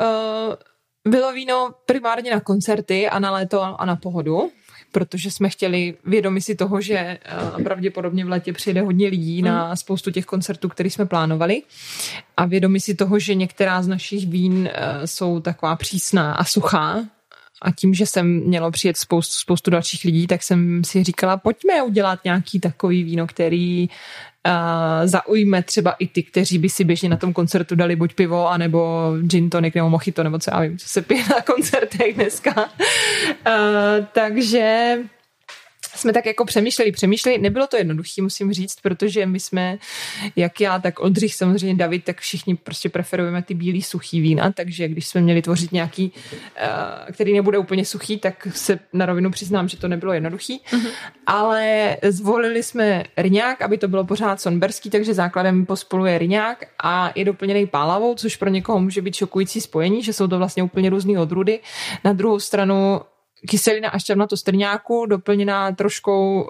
[1.07, 4.51] bylo víno primárně na koncerty a na léto a na pohodu
[4.93, 7.19] protože jsme chtěli vědomi si toho, že eh,
[7.63, 9.75] pravděpodobně v létě přijde hodně lidí na mm.
[9.75, 11.61] spoustu těch koncertů, které jsme plánovali
[12.37, 17.03] a vědomi si toho, že některá z našich vín eh, jsou taková přísná a suchá,
[17.61, 21.83] a tím, že jsem mělo přijet spoustu, spoustu dalších lidí, tak jsem si říkala, pojďme
[21.83, 23.89] udělat nějaký takový víno, který
[25.05, 29.11] zaujme třeba i ty, kteří by si běžně na tom koncertu dali buď pivo, anebo
[29.21, 32.55] gin tonic, nebo mochito, nebo co já vím, co se pije na koncertech dneska.
[32.55, 34.97] Uh, takže
[35.95, 37.37] jsme tak jako přemýšleli, přemýšleli.
[37.37, 39.77] Nebylo to jednoduché, musím říct, protože my jsme,
[40.35, 44.87] jak já, tak Oldřich, samozřejmě David, tak všichni prostě preferujeme ty bílý suchý vína, takže
[44.87, 49.67] když jsme měli tvořit nějaký, uh, který nebude úplně suchý, tak se na rovinu přiznám,
[49.67, 50.61] že to nebylo jednoduchý.
[50.69, 50.91] Mm-hmm.
[51.25, 57.11] Ale zvolili jsme rňák, aby to bylo pořád sonberský, takže základem pospolu je rňák a
[57.15, 60.89] je doplněný pálavou, což pro někoho může být šokující spojení, že jsou to vlastně úplně
[60.89, 61.59] různé odrůdy.
[62.03, 63.01] Na druhou stranu
[63.49, 66.49] kyselina a šťavnatost strňáku, doplněná troškou uh,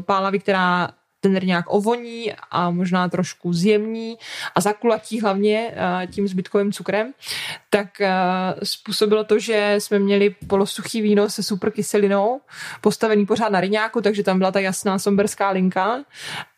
[0.00, 0.88] pálavy, která
[1.20, 4.18] ten rňák ovoní a možná trošku zjemní
[4.54, 7.12] a zakulatí hlavně uh, tím zbytkovým cukrem,
[7.70, 8.06] tak uh,
[8.62, 12.40] způsobilo to, že jsme měli polosuchý víno se super kyselinou,
[12.80, 16.04] postavený pořád na rňáku, takže tam byla ta jasná somberská linka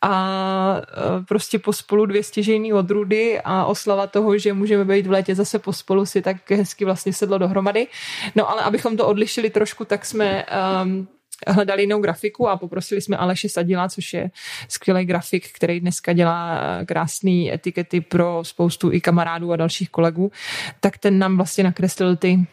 [0.03, 5.35] a uh, prostě pospolu dvě stěžejní odrůdy a oslava toho, že můžeme být v létě
[5.35, 7.87] zase pospolu si tak hezky vlastně sedlo dohromady.
[8.35, 10.47] No ale abychom to odlišili trošku, tak jsme
[10.83, 11.09] um,
[11.47, 14.31] hledali jinou grafiku a poprosili jsme Aleše Sadila, což je
[14.69, 20.33] skvělý grafik, který dneska dělá krásné etikety pro spoustu i kamarádů a dalších kolegů,
[20.81, 22.47] tak ten nám vlastně nakreslil ty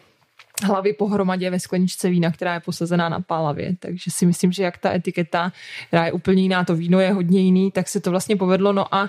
[0.64, 3.76] hlavy pohromadě ve skleničce vína, která je posazená na pálavě.
[3.78, 5.52] Takže si myslím, že jak ta etiketa,
[5.88, 8.72] která je úplně jiná, to víno je hodně jiný, tak se to vlastně povedlo.
[8.72, 9.08] No a Uh,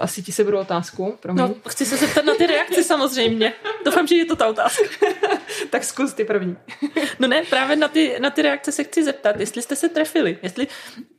[0.00, 1.18] asi ti se budu otázku.
[1.20, 1.42] Promiň.
[1.42, 3.52] No, chci se zeptat na ty reakce samozřejmě.
[3.84, 4.84] Doufám, že je to ta otázka.
[5.70, 6.56] tak zkus ty první.
[7.18, 10.38] no ne, právě na ty, na ty reakce se chci zeptat, jestli jste se trefili.
[10.42, 10.66] Jestli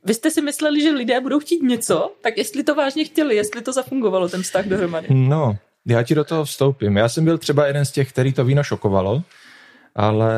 [0.04, 3.62] vy jste si mysleli, že lidé budou chtít něco, tak jestli to vážně chtěli, jestli
[3.62, 5.06] to zafungovalo, ten vztah dohromady.
[5.10, 6.96] No, já ti do toho vstoupím.
[6.96, 9.22] Já jsem byl třeba jeden z těch, který to víno šokovalo,
[9.96, 10.34] ale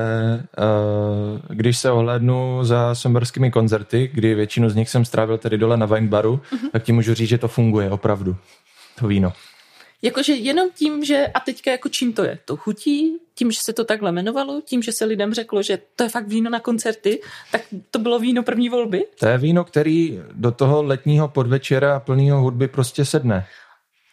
[0.58, 5.76] uh, když se ohlednu za somberskými koncerty, kdy většinu z nich jsem strávil tedy dole
[5.76, 6.70] na Winebaru, uh-huh.
[6.72, 8.36] tak ti můžu říct, že to funguje opravdu,
[9.00, 9.32] to víno.
[10.02, 12.38] Jakože jenom tím, že a teďka jako čím to je?
[12.44, 16.02] To chutí, tím, že se to takhle jmenovalo, tím, že se lidem řeklo, že to
[16.02, 17.20] je fakt víno na koncerty,
[17.52, 19.04] tak to bylo víno první volby?
[19.18, 23.46] To je víno, který do toho letního podvečera plného hudby prostě sedne.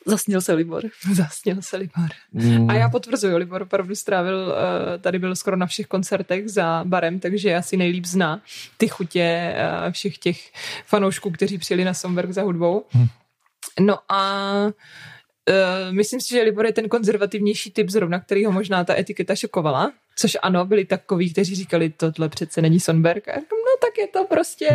[0.06, 0.84] Zasněl se Libor.
[1.14, 2.10] Zasněl se Libor.
[2.32, 6.84] Mm, A já potvrzuju, Libor opravdu strávil, eh, tady byl skoro na všech koncertech za
[6.86, 8.42] barem, takže asi nejlíp zná
[8.78, 10.52] ty chutě eh, všech těch
[10.86, 12.86] fanoušků, kteří přijeli na Somberg za hudbou.
[12.94, 13.08] Hm.
[13.80, 14.54] No a
[15.50, 19.36] Uh, myslím si, že Libor je ten konzervativnější typ zrovna, který ho možná ta etiketa
[19.36, 19.92] šokovala.
[20.16, 23.28] Což ano, byli takoví, kteří říkali, tohle přece není Sonberg.
[23.28, 24.66] A říkám, no tak je to prostě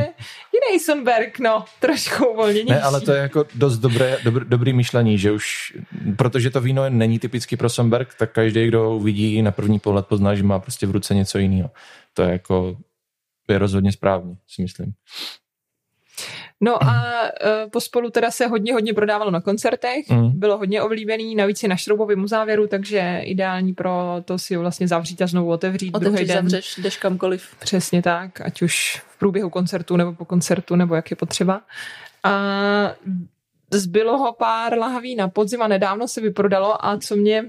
[0.52, 2.70] jiný Sonberg, no, trošku uvolněnější.
[2.70, 5.76] Ne, ale to je jako dost dobré, dobr, dobrý myšlení, že už,
[6.16, 10.06] protože to víno není typicky pro Somberg, tak každý, kdo ho uvidí na první pohled
[10.06, 11.70] pozná, že má prostě v ruce něco jiného.
[12.14, 12.76] To je jako,
[13.48, 14.92] je rozhodně správně, si myslím.
[16.60, 20.30] No a uh, pospolu teda se hodně, hodně prodávalo na koncertech, Mm.
[20.38, 24.88] bylo hodně oblíbený, navíc je na šroubovém závěru, takže ideální pro to si ho vlastně
[24.88, 26.36] zavřít a znovu otevřít druhý Otevřeš, den.
[26.36, 27.48] zavřeš, jdeš kamkoliv.
[27.58, 31.60] Přesně tak, ať už v průběhu koncertu nebo po koncertu, nebo jak je potřeba.
[32.24, 32.32] A
[33.72, 37.44] zbylo ho pár lahví na podzim a nedávno se vyprodalo a co mě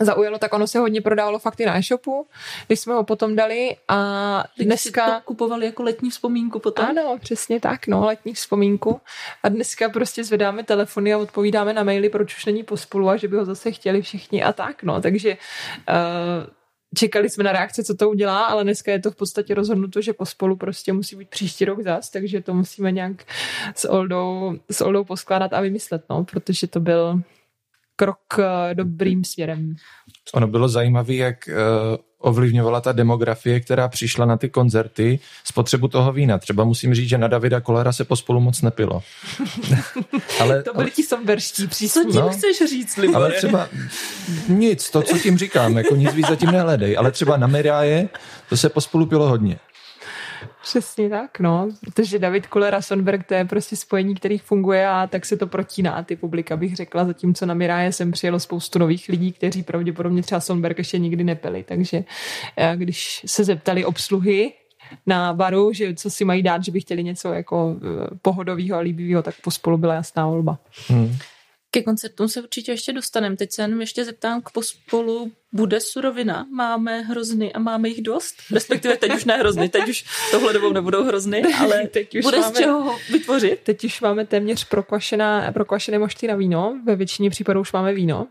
[0.00, 2.26] zaujalo, tak ono se hodně prodávalo fakt i na e-shopu,
[2.66, 4.76] když jsme ho potom dali a Dneska...
[4.76, 5.20] Si dneska...
[5.20, 6.84] to kupovali jako letní vzpomínku potom.
[6.84, 9.00] Ano, přesně tak, no, letní vzpomínku.
[9.42, 13.28] A dneska prostě zvedáme telefony a odpovídáme na maily, proč už není pospolu a že
[13.28, 15.00] by ho zase chtěli všichni a tak, no.
[15.00, 15.36] Takže
[15.88, 16.46] uh,
[16.96, 20.12] čekali jsme na reakce, co to udělá, ale dneska je to v podstatě rozhodnuto, že
[20.12, 23.24] pospolu prostě musí být příští rok zas, takže to musíme nějak
[23.74, 27.22] s Oldou, s Oldou poskládat a vymyslet, no, protože to byl
[28.00, 29.74] krok eh, dobrým směrem.
[30.34, 31.54] Ono bylo zajímavé, jak uh,
[32.18, 36.38] ovlivňovala ta demografie, která přišla na ty koncerty, spotřebu toho vína.
[36.38, 39.02] Třeba musím říct, že na Davida Kolera se pospolu moc nepilo.
[40.40, 42.12] ale, To byli ti somberští Co příslušníci.
[42.18, 42.30] tím No.
[42.32, 43.16] chceš říct, Libore?
[43.16, 43.68] ale třeba
[44.48, 46.96] nic, to, co tím říkám, jako nic víc zatím nehledej.
[46.96, 48.08] Ale třeba na Miráje
[48.48, 49.58] to se pospolu pilo hodně.
[50.62, 55.26] Přesně tak, no, protože David Kulera Sonberg to je prostě spojení, který funguje a tak
[55.26, 59.32] se to protíná ty publika, bych řekla, zatímco na Miráje jsem přijelo spoustu nových lidí,
[59.32, 62.04] kteří pravděpodobně třeba Sonberg ještě nikdy nepili, takže
[62.56, 64.52] eh, když se zeptali obsluhy
[65.06, 68.80] na baru, že co si mají dát, že by chtěli něco jako eh, pohodového a
[68.80, 70.58] líbivého, tak pospolu byla jasná volba.
[70.88, 71.16] Hmm.
[71.70, 73.36] Ke koncertům se určitě ještě dostaneme.
[73.36, 75.32] Teď se jenom ještě zeptám k pospolu.
[75.52, 76.46] Bude surovina?
[76.52, 78.34] Máme hrozny a máme jich dost?
[78.52, 82.40] Respektive teď už ne hrozny, teď už tohle dobou nebudou hrozny, ale Teď už bude
[82.40, 83.60] máme- z čeho ho vytvořit.
[83.62, 88.26] Teď už máme téměř prokvašená, prokvašené mošty na víno, ve většině případů už máme víno.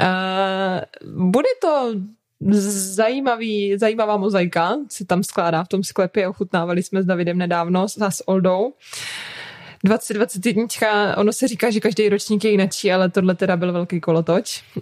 [0.00, 1.94] Uh, bude to
[2.40, 8.10] zajímavý, zajímavá mozaika, se tam skládá v tom sklepě, ochutnávali jsme s Davidem nedávno, a
[8.10, 8.72] s Oldou.
[9.84, 14.62] 2021, ono se říká, že každý ročník je jinačí, ale tohle teda byl velký kolotoč.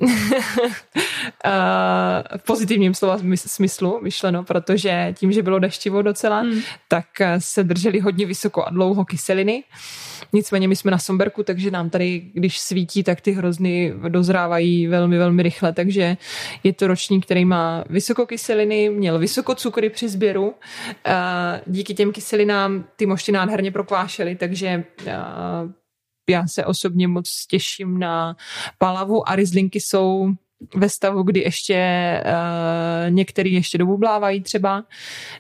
[2.38, 6.60] V pozitivním slova smys- smyslu myšleno, protože tím, že bylo deštivo docela, Hmm.
[6.88, 9.64] tak eh, se drželi hodně vysoko a dlouho kyseliny.
[10.32, 15.18] Nicméně my jsme na Somberku, takže nám tady, když svítí, tak ty hrozny dozrávají velmi,
[15.18, 16.16] velmi rychle, takže
[16.64, 20.54] je to ročník, který má vysokokyseliny, měl vysoko cukry při sběru.
[21.66, 24.84] Díky těm kyselinám ty mošty nádherně prokvášely, takže
[26.30, 28.36] já se osobně moc těším na
[28.78, 30.28] palavu a rizlinky jsou
[30.74, 31.76] ve stavu, kdy ještě
[32.24, 34.84] uh, některý ještě dobublávají třeba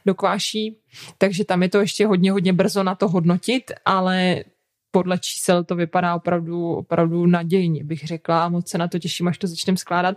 [0.06, 0.76] do kváší,
[1.18, 4.44] takže tam je to ještě hodně, hodně brzo na to hodnotit, ale
[4.90, 9.28] podle čísel to vypadá opravdu, opravdu nadějně, bych řekla a moc se na to těším,
[9.28, 10.16] až to začneme skládat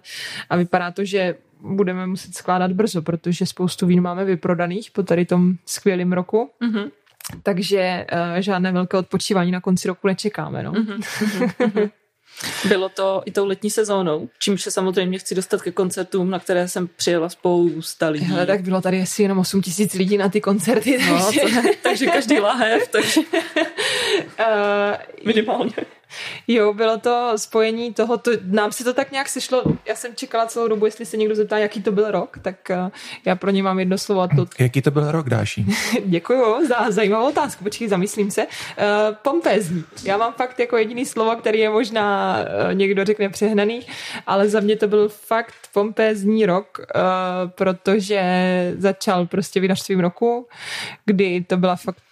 [0.49, 5.25] a vypadá to, že budeme muset skládat brzo, protože spoustu vín máme vyprodaných po tady
[5.25, 6.89] tom skvělém roku, Mhm,
[7.43, 10.63] takže uh, žádné velké odpočívání na konci roku nečekáme.
[10.63, 10.71] No.
[10.71, 11.89] mhm, mhm, mhm.
[12.67, 16.67] Bylo to i tou letní sezónou, čímž se samozřejmě chci dostat ke koncertům, na které
[16.67, 18.25] jsem přijela spousta lidí.
[18.25, 21.69] Hele, tak bylo tady asi jenom 8 tisíc lidí na ty koncerty, No, takže, to,
[21.81, 23.35] takže každý láhev, takže uh,
[25.25, 25.73] minimálně.
[26.47, 30.45] Jo, bylo to spojení toho, to, nám si to tak nějak sešlo, já jsem čekala
[30.45, 32.89] celou dobu, jestli se někdo zeptá, jaký to byl rok, tak uh,
[33.25, 35.65] já pro ně mám jedno slovo a to Jaký to byl rok, Dáší?
[36.05, 38.43] děkuju za zajímavou otázku, počkej, zamyslím se.
[38.43, 38.47] Uh,
[39.21, 39.83] pompézní.
[40.03, 43.81] Já mám fakt jako jediný slovo, který je možná uh, někdo řekne přehnaný,
[44.27, 48.21] ale za mě to byl fakt pompézní rok, uh, protože
[48.77, 50.47] začal prostě vinařstvím roku,
[51.05, 52.10] kdy to byla fakt eh,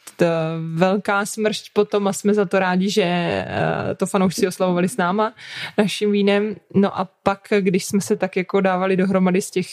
[0.73, 5.34] velká smršť potom a jsme za to rádi, že eh, to fanoušci oslavovali s náma
[5.77, 6.55] naším vínem.
[6.73, 9.67] No a pak, když jsme se tak jako dávali dohromady z těch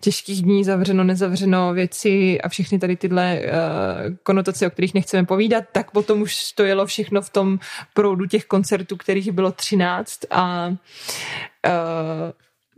[0.00, 5.64] těžkých dní, zavřeno, nezavřeno věci a všechny tady tyhle uh, konotace, o kterých nechceme povídat,
[5.72, 7.58] tak potom už to jelo všechno v tom
[7.94, 10.74] proudu těch koncertů, kterých bylo 13 a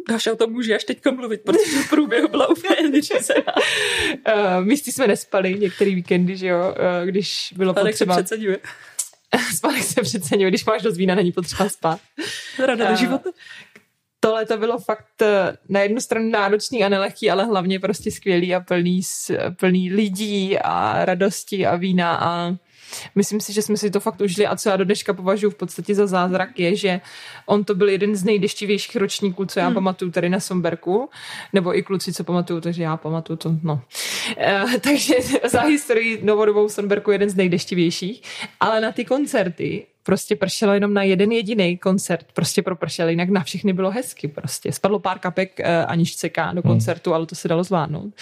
[0.09, 3.55] Dáša o tom může až teďka mluvit, protože v průběhu byla úplně vyřízená.
[3.57, 8.59] uh, my jsme nespali některý víkendy, že jo, uh, když bylo se potřeba předseduje.
[9.57, 12.01] Spánek se přeceňuje, když máš dost vína, není potřeba spát.
[12.59, 13.31] Rada do života.
[14.21, 18.55] Tohle to bylo fakt eh, na jednu stranu náročný a nelehký, ale hlavně prostě skvělý
[18.55, 19.01] a plný,
[19.59, 22.57] plný lidí a radosti a vína a
[23.15, 25.55] Myslím si, že jsme si to fakt užili a co já do dneška považuji v
[25.55, 27.01] podstatě za zázrak je, že
[27.47, 29.75] on to byl jeden z nejdeštivějších ročníků, co já hmm.
[29.75, 31.11] pamatuju tady na Somberku,
[31.53, 33.83] nebo i kluci, co pamatuju, takže já pamatuju to, no.
[34.37, 35.15] E, takže
[35.49, 38.23] za historii novodobou Somberku jeden z nejdeštivějších,
[38.61, 43.45] ale na ty koncerty prostě pršelo jenom na jeden jediný koncert, prostě propršel, jinak na
[43.45, 44.73] všechny bylo hezky prostě.
[44.73, 46.63] Spadlo pár kapek uh, Aničce K do hmm.
[46.63, 47.15] koncertu, hmm.
[47.15, 48.15] ale to se dalo zvládnout.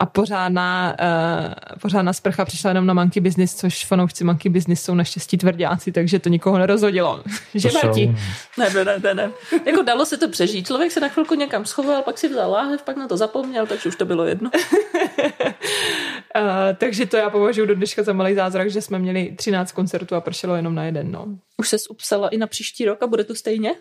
[0.00, 4.94] A pořádná, uh, pořádná sprcha přišla jenom na Monkey Business, což fanoušci Monkey Business jsou
[4.94, 7.22] naštěstí tvrdáci, takže to nikoho nerozhodilo.
[7.54, 8.14] že Marti?
[8.58, 9.30] Ne, ne, ne, ne.
[9.66, 10.66] Jako dalo se to přežít.
[10.66, 13.88] Člověk se na chvilku někam schoval, pak si vzal láhev, pak na to zapomněl, takže
[13.88, 14.50] už to bylo jedno.
[16.40, 20.14] uh, takže to já považuji do dneška za malý zázrak, že jsme měli 13 koncertů
[20.14, 21.12] a pršelo jenom na jeden.
[21.12, 21.38] No.
[21.56, 23.74] Už se upsala i na příští rok a bude to stejně?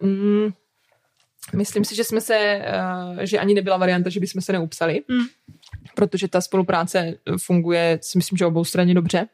[0.00, 0.48] Mm,
[1.56, 2.64] myslím si, že jsme se,
[3.14, 5.24] uh, že ani nebyla varianta, že bychom se neupsali, mm.
[5.94, 9.28] protože ta spolupráce funguje, si myslím, že obou straně dobře.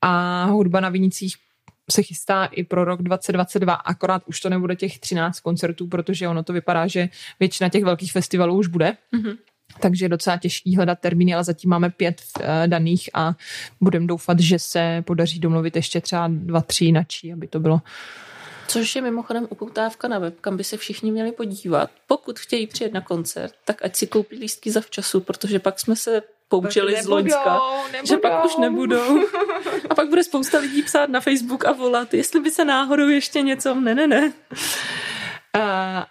[0.00, 1.34] A hudba na Vinicích
[1.90, 6.42] se chystá i pro rok 2022, akorát už to nebude těch 13 koncertů, protože ono
[6.42, 7.08] to vypadá, že
[7.40, 8.96] většina těch velkých festivalů už bude.
[9.14, 9.36] Mm-hmm
[9.82, 13.34] takže je docela těžký hledat termíny, ale zatím máme pět uh, daných a
[13.80, 17.80] budeme doufat, že se podaří domluvit ještě třeba dva, tři jinačí, aby to bylo
[18.68, 21.90] Což je mimochodem upoutávka na web, kam by se všichni měli podívat.
[22.06, 25.96] Pokud chtějí přijet na koncert, tak ať si koupí lístky za včasu, protože pak jsme
[25.96, 27.60] se poučili z Loňska,
[28.04, 29.20] že pak už nebudou.
[29.90, 33.42] A pak bude spousta lidí psát na Facebook a volat, jestli by se náhodou ještě
[33.42, 34.32] něco, ne, ne, ne.
[35.56, 35.62] Uh,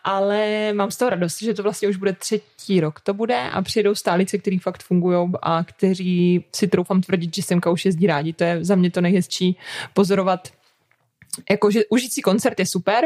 [0.04, 3.62] ale mám z toho radost, že to vlastně už bude třetí rok to bude a
[3.62, 8.34] přijedou stálice, který fakt fungují a kteří si troufám tvrdit, že semka už jezdí rádi.
[8.34, 9.58] To je za mě to nejhezčí
[9.94, 10.50] pozorovat
[11.50, 13.06] jakože užít si koncert je super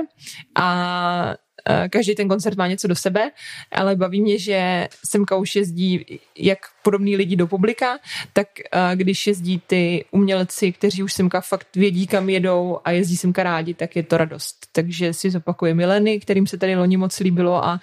[0.56, 1.36] a
[1.70, 3.32] Eh, každý ten koncert má něco do sebe,
[3.72, 7.98] ale baví mě, že semka už jezdí jak podobní lidi do publika,
[8.34, 13.18] tak eh, když jezdí ty umělci, kteří už semka fakt vědí, kam jedou a jezdí
[13.18, 14.56] semka rádi, tak je to radost.
[14.72, 17.80] Takže si zopakuje Mileny, kterým se tady loni moc líbilo a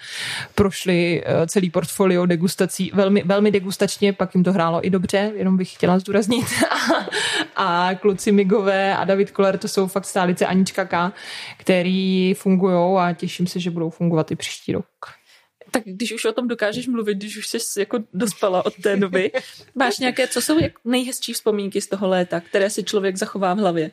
[0.55, 5.57] prošli eh, celý portfolio degustací velmi, velmi degustačně, pak jim to hrálo i dobře, jenom
[5.57, 6.45] bych chtěla zdůraznit.
[7.55, 11.11] a kluci Migové a David Koller, to jsou fakt stálice Anička K,
[11.57, 14.85] který fungují a těším se, že budou fungovat i příští rok.
[15.73, 19.31] Tak když už o tom dokážeš mluvit, když už jsi jako dospala od té doby,
[19.75, 23.91] máš nějaké, co jsou nejhezčí vzpomínky z toho léta, které si člověk zachová v hlavě?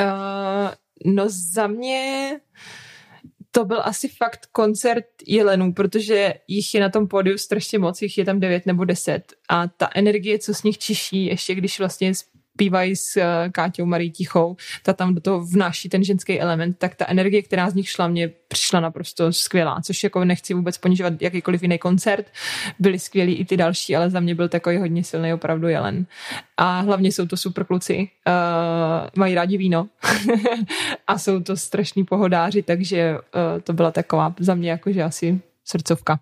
[0.00, 0.70] Uh,
[1.04, 2.40] no za mě
[3.50, 8.18] to byl asi fakt koncert jelenů, protože jich je na tom pódiu strašně moc, jich
[8.18, 12.12] je tam devět nebo deset a ta energie, co z nich čiší, ještě když vlastně
[12.60, 16.94] zpívají s eh, Káťou Marí Tichou, ta tam do toho vnáší ten ženský element, tak
[16.94, 21.12] ta energie, která z nich šla, mě přišla naprosto skvělá, což jako nechci vůbec ponižovat
[21.20, 22.26] jakýkoliv jiný koncert.
[22.78, 26.06] Byli skvělí i ty další, ale za mě byl takový hodně silný opravdu jelen.
[26.56, 29.88] A hlavně jsou to super kluci, uh, mají rádi víno
[31.06, 36.20] a jsou to strašní pohodáři, takže uh, to byla taková za mě jakože asi srdcovka.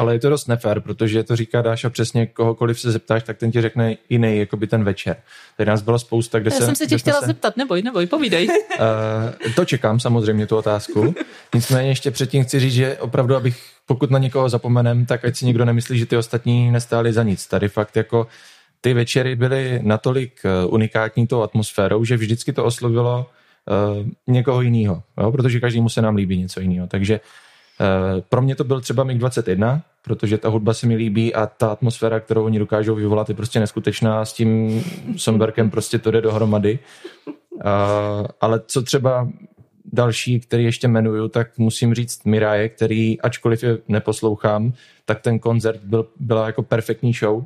[0.00, 3.52] Ale je to dost nefér, protože to říká Dáša přesně, kohokoliv se zeptáš, tak ten
[3.52, 5.16] ti řekne jiný, jako by ten večer.
[5.56, 6.64] Tady nás bylo spousta, kde Já se...
[6.64, 7.26] jsem se tě chtěla se...
[7.26, 8.48] zeptat, neboj, neboj, povídej.
[8.48, 11.14] uh, to čekám samozřejmě, tu otázku.
[11.54, 15.46] Nicméně ještě předtím chci říct, že opravdu, abych, pokud na někoho zapomenem, tak ať si
[15.46, 17.46] nikdo nemyslí, že ty ostatní nestáli za nic.
[17.46, 18.26] Tady fakt jako
[18.80, 23.26] ty večery byly natolik eh, unikátní tou atmosférou, že vždycky to oslovilo
[24.00, 26.86] uh, někoho jiného, protože každému se nám líbí něco jiného.
[26.86, 27.20] Takže
[27.80, 31.68] Eh, pro mě to byl třeba MiG-21, protože ta hudba se mi líbí a ta
[31.68, 34.24] atmosféra, kterou oni dokážou vyvolat, je prostě neskutečná.
[34.24, 34.82] S tím
[35.16, 36.78] Somberkem prostě to jde dohromady.
[37.26, 39.28] Uh, ale co třeba
[39.92, 44.72] další, který ještě jmenuju, tak musím říct Miraje, který, ačkoliv je neposlouchám,
[45.04, 47.44] tak ten koncert byl, byla jako perfektní show.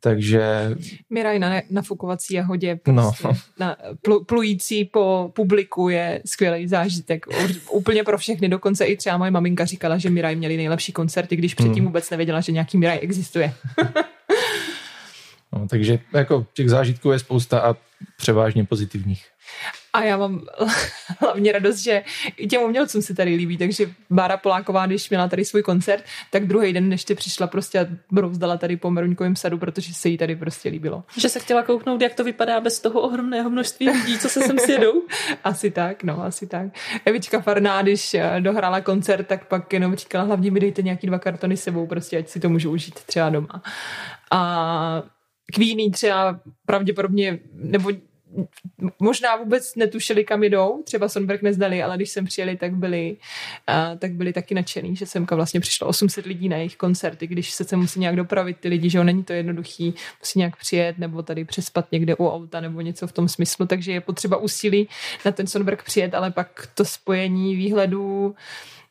[0.00, 0.70] Takže...
[1.10, 3.32] Miraj na nafukovací jahodě, prostě no.
[3.58, 7.26] na, pl, plující po publiku je skvělý zážitek.
[7.70, 11.54] Úplně pro všechny, dokonce i třeba moje maminka říkala, že Miraj měli nejlepší koncerty, když
[11.54, 11.86] předtím hmm.
[11.86, 13.54] vůbec nevěděla, že nějaký Miraj existuje.
[15.52, 17.76] no, takže jako těch zážitků je spousta a
[18.16, 19.24] převážně pozitivních.
[19.92, 20.46] A já mám
[21.20, 22.02] hlavně radost, že
[22.36, 26.46] i těm umělcům se tady líbí, takže Bára Poláková, když měla tady svůj koncert, tak
[26.46, 30.36] druhý den ještě přišla prostě a brouzdala tady po Meruňkovém sadu, protože se jí tady
[30.36, 31.04] prostě líbilo.
[31.16, 34.58] Že se chtěla kouknout, jak to vypadá bez toho ohromného množství lidí, co se sem
[34.58, 35.02] sjedou?
[35.44, 36.66] asi tak, no, asi tak.
[37.04, 41.18] Evička Farná, když eh, dohrála koncert, tak pak jenom říkala, hlavně mi dejte nějaký dva
[41.18, 43.62] kartony sebou, prostě ať si to můžu užít třeba doma.
[44.30, 45.02] A
[45.54, 47.90] Queenie třeba pravděpodobně, nebo
[48.98, 53.16] možná vůbec netušili, kam jdou, třeba Sonberg nezdali, ale když jsem přijeli, tak byli,
[53.68, 57.50] uh, tak byli taky nadšený, že semka vlastně přišlo 800 lidí na jejich koncerty, když
[57.50, 60.98] se se musí nějak dopravit ty lidi, že jo, není to jednoduchý, musí nějak přijet
[60.98, 64.88] nebo tady přespat někde u auta nebo něco v tom smyslu, takže je potřeba úsilí
[65.24, 68.34] na ten Sonberg přijet, ale pak to spojení výhledů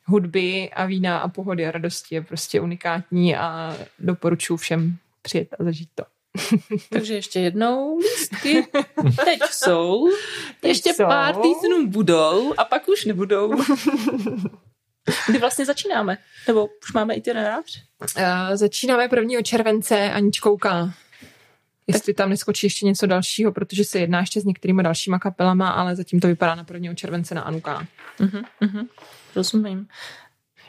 [0.04, 5.64] hudby a vína a pohody a radosti je prostě unikátní a doporučuji všem přijet a
[5.64, 6.19] zažít to.
[6.90, 8.66] Takže ještě jednou lístky.
[9.24, 10.08] Teď jsou.
[10.60, 11.04] Teď ještě jsou.
[11.04, 13.54] pár týdnů budou a pak už nebudou.
[15.28, 16.18] Kdy vlastně začínáme?
[16.46, 17.82] Nebo už máme itinerář?
[18.16, 19.42] Uh, začínáme 1.
[19.42, 20.94] července Aničkouka.
[21.86, 25.96] Jestli tam neskočí ještě něco dalšího, protože se jedná ještě s některými dalšíma kapelama, ale
[25.96, 26.94] zatím to vypadá na 1.
[26.94, 27.86] července na Anuka.
[28.20, 28.88] Uh-huh, uh-huh.
[29.36, 29.88] Rozumím.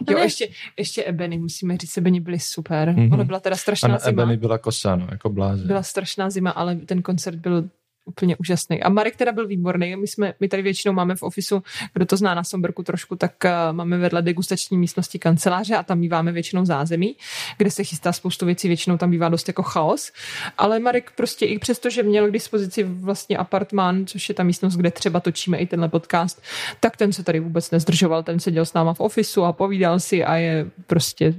[0.10, 0.48] Jo, ještě,
[0.78, 2.90] ještě Ebony, musíme říct, Ebony byly super.
[2.90, 3.00] Mhm.
[3.00, 3.14] Mm-hmm.
[3.14, 4.24] Ona byla teda strašná na zima.
[4.24, 5.68] Ebony byla kosa, no, jako blázen.
[5.68, 7.70] Byla strašná zima, ale ten koncert byl
[8.06, 8.84] úplně úžasný.
[8.84, 9.96] A Marek teda byl výborný.
[9.96, 13.34] My, jsme, my tady většinou máme v ofisu, kdo to zná na Somberku trošku, tak
[13.46, 17.16] uh, máme vedle degustační místnosti kanceláře a tam býváme většinou zázemí,
[17.58, 20.12] kde se chystá spoustu věcí, většinou tam bývá dost jako chaos.
[20.58, 24.76] Ale Marek prostě i přesto, že měl k dispozici vlastně apartmán, což je ta místnost,
[24.76, 26.42] kde třeba točíme i tenhle podcast,
[26.80, 30.24] tak ten se tady vůbec nezdržoval, ten seděl s náma v ofisu a povídal si
[30.24, 31.34] a je prostě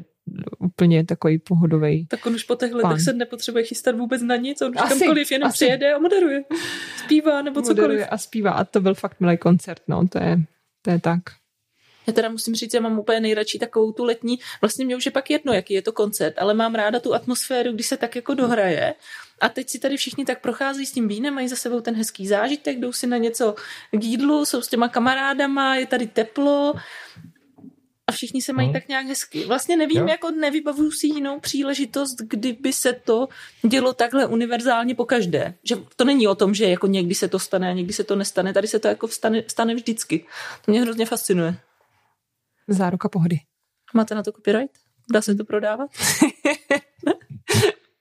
[0.58, 2.06] úplně takový pohodový.
[2.06, 4.98] Tak on už po těch letech se nepotřebuje chystat vůbec na nic, on už Asi,
[4.98, 5.54] kamkoliv jenom asi.
[5.54, 6.44] přijede a moderuje.
[7.04, 7.78] Zpívá nebo cokoliv.
[7.78, 10.36] Moderuje a zpívá a to byl fakt milý koncert, no, to je,
[10.82, 11.20] to je tak.
[12.06, 15.12] Já teda musím říct, já mám úplně nejradši takovou tu letní, vlastně mě už je
[15.12, 18.34] pak jedno, jaký je to koncert, ale mám ráda tu atmosféru, když se tak jako
[18.34, 18.94] dohraje.
[19.40, 22.26] A teď si tady všichni tak procházejí s tím vínem, mají za sebou ten hezký
[22.26, 23.54] zážitek, jdou si na něco
[23.90, 26.74] k jídlu, jsou s těma kamarádama, je tady teplo
[28.12, 28.72] a všichni se mají Hmm.
[28.72, 29.44] tak nějak hezky.
[29.44, 30.06] Vlastně nevím, Jo.
[30.06, 33.28] jako nevybavuju si jinou příležitost, kdyby se to
[33.68, 35.54] dělo takhle univerzálně po každé.
[35.64, 38.16] Že to není o tom, že jako někdy se to stane a někdy se to
[38.16, 38.52] nestane.
[38.52, 40.26] Tady se to jako stane, stane vždycky.
[40.64, 41.54] To mě hrozně fascinuje.
[42.68, 43.36] Záruka pohody.
[43.94, 44.74] Máte na to copyright?
[45.12, 45.90] Dá se to prodávat?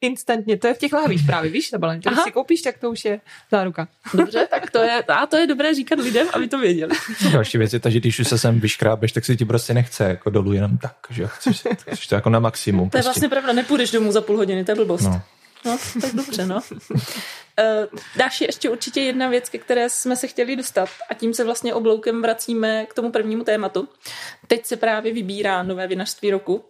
[0.01, 2.01] Instantně, to je v těch lahvích právě, víš, ta balení.
[2.01, 3.21] Když si koupíš, tak to už je
[3.51, 3.87] záruka.
[4.13, 6.91] Dobře, tak to je, a to je dobré říkat lidem, aby to věděli.
[7.31, 10.03] Další věc je ta, že když už se sem vyškrábeš, tak si ti prostě nechce
[10.03, 12.89] jako dolů jenom tak, že chceš, chceš to jako na maximum.
[12.89, 13.07] To je prostě.
[13.07, 15.03] vlastně pravda, nepůjdeš domů za půl hodiny, to je blbost.
[15.03, 15.21] No.
[15.65, 16.61] No, tak dobře, no.
[16.89, 16.99] Uh,
[18.15, 21.73] dáš ještě určitě jedna věc, ke které jsme se chtěli dostat a tím se vlastně
[21.73, 23.87] obloukem vracíme k tomu prvnímu tématu.
[24.47, 26.65] Teď se právě vybírá nové vinařství roku,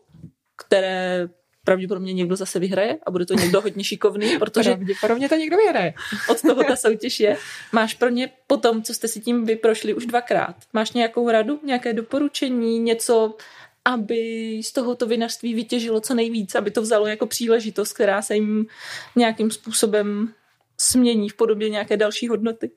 [0.58, 1.28] které
[1.66, 5.94] pravděpodobně někdo zase vyhraje a bude to někdo hodně šikovný, protože Pravděpodobně to někdo vyhraje.
[6.30, 7.38] od toho ta soutěž je.
[7.72, 11.60] Máš pro ně po tom, co jste si tím vyprošli už dvakrát, máš nějakou radu,
[11.66, 13.36] nějaké doporučení, něco,
[13.86, 14.22] aby
[14.64, 18.66] z tohoto vinařství vytěžilo co nejvíc, aby to vzalo jako příležitost, která se jim
[19.16, 20.34] nějakým způsobem
[20.78, 22.72] smění v podobě nějaké další hodnoty.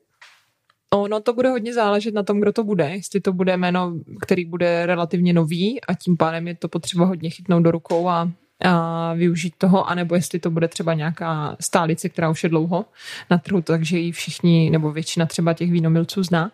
[0.93, 2.89] Ono to bude hodně záležet na tom, kdo to bude.
[2.89, 7.29] Jestli to bude jméno, který bude relativně nový a tím pádem je to potřeba hodně
[7.29, 8.31] chytnout do rukou a,
[8.63, 12.85] a využít toho, anebo jestli to bude třeba nějaká stálice, která už je dlouho
[13.29, 16.51] na trhu, takže ji všichni, nebo většina třeba těch vínomilců zná.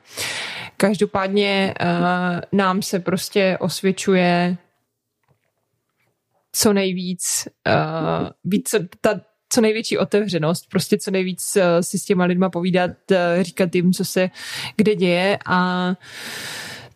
[0.78, 1.88] Každopádně uh,
[2.52, 4.58] nám se prostě osvědčuje
[6.54, 9.22] co nejvíc, uh, být co, ta,
[9.54, 13.94] co největší otevřenost, prostě co nejvíc uh, si s těma lidma povídat, uh, říkat jim,
[13.94, 14.30] co se
[14.76, 15.92] kde děje a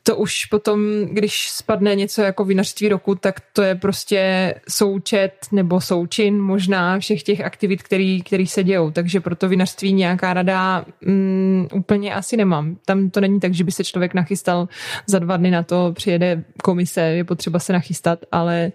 [0.07, 5.81] to už potom, když spadne něco jako vinařství roku, tak to je prostě součet nebo
[5.81, 8.91] součin možná všech těch aktivit, který, který se dějou.
[8.91, 12.77] Takže pro to vinařství nějaká rada mm, úplně asi nemám.
[12.85, 14.67] Tam to není tak, že by se člověk nachystal
[15.07, 18.71] za dva dny na to, přijede komise, je potřeba se nachystat, ale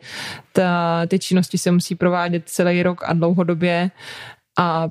[0.53, 3.91] ta, ty činnosti se musí provádět celý rok a dlouhodobě.
[4.59, 4.89] A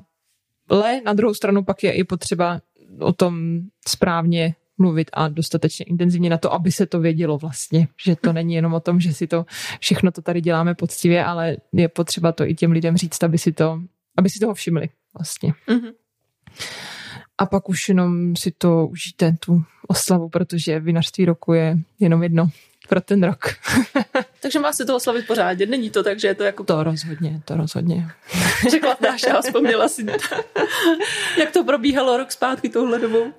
[0.70, 2.60] ale na druhou stranu pak je i potřeba
[3.00, 8.16] o tom správně mluvit a dostatečně intenzivně na to, aby se to vědělo vlastně, že
[8.16, 9.46] to není jenom o tom, že si to
[9.80, 13.52] všechno to tady děláme poctivě, ale je potřeba to i těm lidem říct, aby si
[13.52, 13.80] to,
[14.16, 15.52] aby si toho všimli vlastně.
[15.68, 15.92] Mm-hmm.
[17.38, 22.50] A pak už jenom si to užijte, tu oslavu, protože vinařství roku je jenom jedno
[22.88, 23.44] pro ten rok.
[24.42, 25.66] Takže má se to oslavit pořádně.
[25.66, 28.10] Není to tak, že je to jako To rozhodně, to rozhodně.
[28.70, 30.06] řekla Dáša a vzpomněla si,
[31.38, 33.32] jak to probíhalo rok zpátky touhle dobou.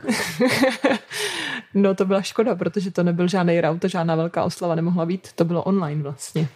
[1.74, 5.46] No to byla škoda, protože to nebyl žádný raut, žádná velká oslava nemohla být, to
[5.46, 6.48] bylo online vlastně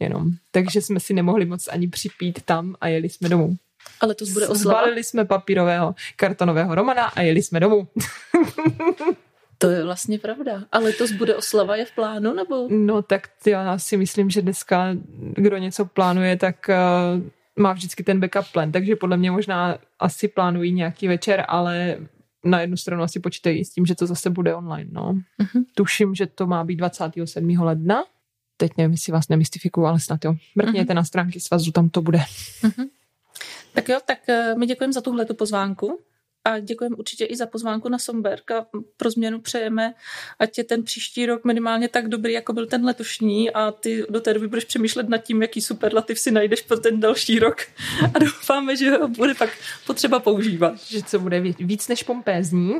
[0.00, 0.30] jenom.
[0.50, 3.56] Takže jsme si nemohli moc ani připít tam a jeli jsme domů.
[4.00, 4.78] Ale to bude oslava.
[4.78, 7.88] Zbalili jsme papírového kartonového romana a jeli jsme domů.
[9.58, 10.64] To je vlastně pravda.
[10.72, 12.68] Ale to bude oslava je v plánu, nebo?
[12.70, 14.88] No tak já si myslím, že dneska,
[15.36, 17.22] kdo něco plánuje, tak uh,
[17.56, 21.98] má vždycky ten backup plan, takže podle mě možná asi plánují nějaký večer, ale
[22.44, 24.90] na jednu stranu asi počítají s tím, že to zase bude online.
[24.92, 25.12] No.
[25.38, 25.64] Mhm.
[25.74, 27.60] Tuším, že to má být 27.
[27.60, 28.04] ledna.
[28.56, 30.34] Teď nevím, jestli vás nemystifikuju, ale snad jo.
[30.54, 32.20] Mrkněte na stránky svazu, tam to bude.
[33.74, 36.00] Tak jo, tak eh, my děkujeme za tuhle tu pozvánku
[36.44, 38.66] a děkujeme určitě i za pozvánku na Somberg a
[38.96, 39.94] pro změnu přejeme,
[40.38, 44.20] ať je ten příští rok minimálně tak dobrý, jako byl ten letošní a ty do
[44.20, 47.56] té doby budeš přemýšlet nad tím, jaký superlativ si najdeš pro ten další rok
[48.14, 49.50] a doufáme, že ho bude pak
[49.86, 50.80] potřeba používat.
[50.80, 52.74] Že co bude ví- víc než pompézní.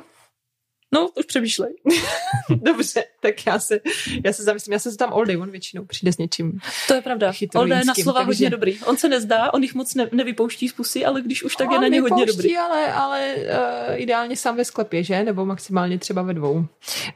[0.94, 1.74] No, už přemýšlej.
[2.50, 3.80] Dobře, tak já se,
[4.24, 6.60] já se zamyslím, já se tam all day, on většinou přijde s něčím.
[6.88, 7.32] To je pravda.
[7.54, 8.78] Olda je na slova takže- hodně dobrý.
[8.86, 11.76] On se nezdá, on jich moc ne, nevypouští z pusy, ale když už tak je
[11.76, 12.56] On na ně hodně dobrý.
[12.56, 15.22] Ale, ale uh, ideálně sám ve sklepě, že?
[15.22, 16.66] Nebo maximálně třeba ve dvou.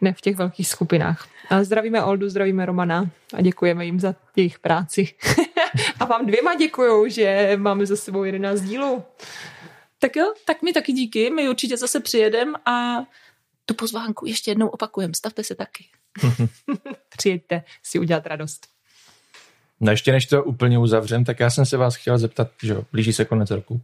[0.00, 1.28] Ne v těch velkých skupinách.
[1.50, 5.08] A zdravíme Oldu, zdravíme Romana a děkujeme jim za jejich práci.
[6.00, 9.02] a vám dvěma děkuju, že máme za sebou 11 dílů.
[9.98, 13.04] Tak jo, tak mi taky díky, my určitě zase přijedem a
[13.68, 15.84] tu pozvánku ještě jednou opakujeme, stavte se taky.
[17.16, 18.66] Přijďte si udělat radost.
[19.80, 22.82] No ještě než to úplně uzavřem, tak já jsem se vás chtěl zeptat, že jo,
[22.92, 23.80] blíží se konec roku.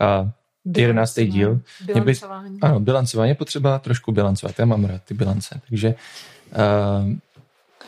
[0.00, 0.30] A
[0.76, 1.60] jedenáctý díl.
[1.84, 2.58] Mě by, Bilancování.
[2.62, 4.58] ano, bilancování je potřeba trošku bilancovat.
[4.58, 5.60] Já mám rád ty bilance.
[5.68, 5.94] Takže
[6.50, 7.12] uh,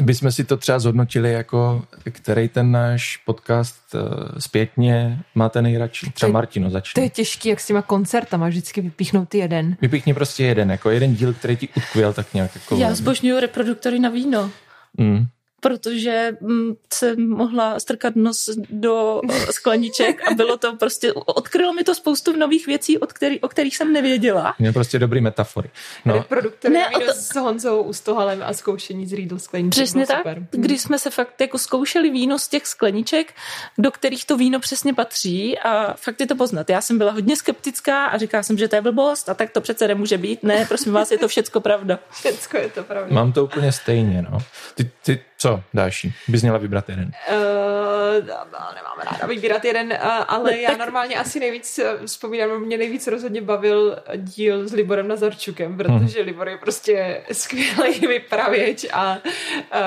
[0.00, 4.00] bychom si to třeba zhodnotili jako, který ten náš podcast uh,
[4.38, 6.10] zpětně máte nejradši.
[6.10, 7.02] Třeba To je- Martino To začne.
[7.02, 9.76] je těžký, jak s těma koncertama vždycky vypíchnout ty jeden.
[9.82, 12.50] Vypíchni prostě jeden, jako jeden díl, který ti utkvěl tak nějak.
[12.54, 14.50] Jako, Já zbožňuju reproduktory na víno,
[14.98, 15.26] mm.
[15.60, 21.84] Protože mm, jsem mohla strkat nos do eh, skleniček a bylo to prostě, odkrylo mi
[21.84, 24.54] to spoustu nových věcí, od který, o kterých jsem nevěděla.
[24.58, 25.70] Měl prostě dobrý metafory.
[26.04, 26.14] No.
[26.14, 29.82] No, Reproduktor Ne, to- s Honzou Ustohalem a zkoušení z Riedl skleniček.
[29.84, 30.42] Přesně bylo tak, Super.
[30.50, 33.34] když jsme se fakt jako zkoušeli víno z těch skleniček,
[33.78, 36.70] do kterých to víno přesně patří a fakt je to poznat.
[36.70, 39.60] Já jsem byla hodně skeptická a říkala jsem, že to je blbost a tak to
[39.60, 40.42] přece nemůže být.
[40.42, 41.98] Ne, prosím vás, je to všecko pravda.
[42.10, 43.14] Všecko je to pravda.
[43.14, 44.38] mám to úplně stejně, no.
[44.74, 46.12] Ty, ty co další?
[46.28, 47.10] Bys měla vybrat jeden.
[47.30, 48.26] Uh,
[48.74, 52.78] nemám ráda vybírat jeden, uh, ale No, já tak- normálně asi nejvíc uh, vzpomínám, mě
[52.78, 59.18] nejvíc rozhodně bavil díl s Liborem Nazarčukem, protože Libor je prostě skvělý vypravěč a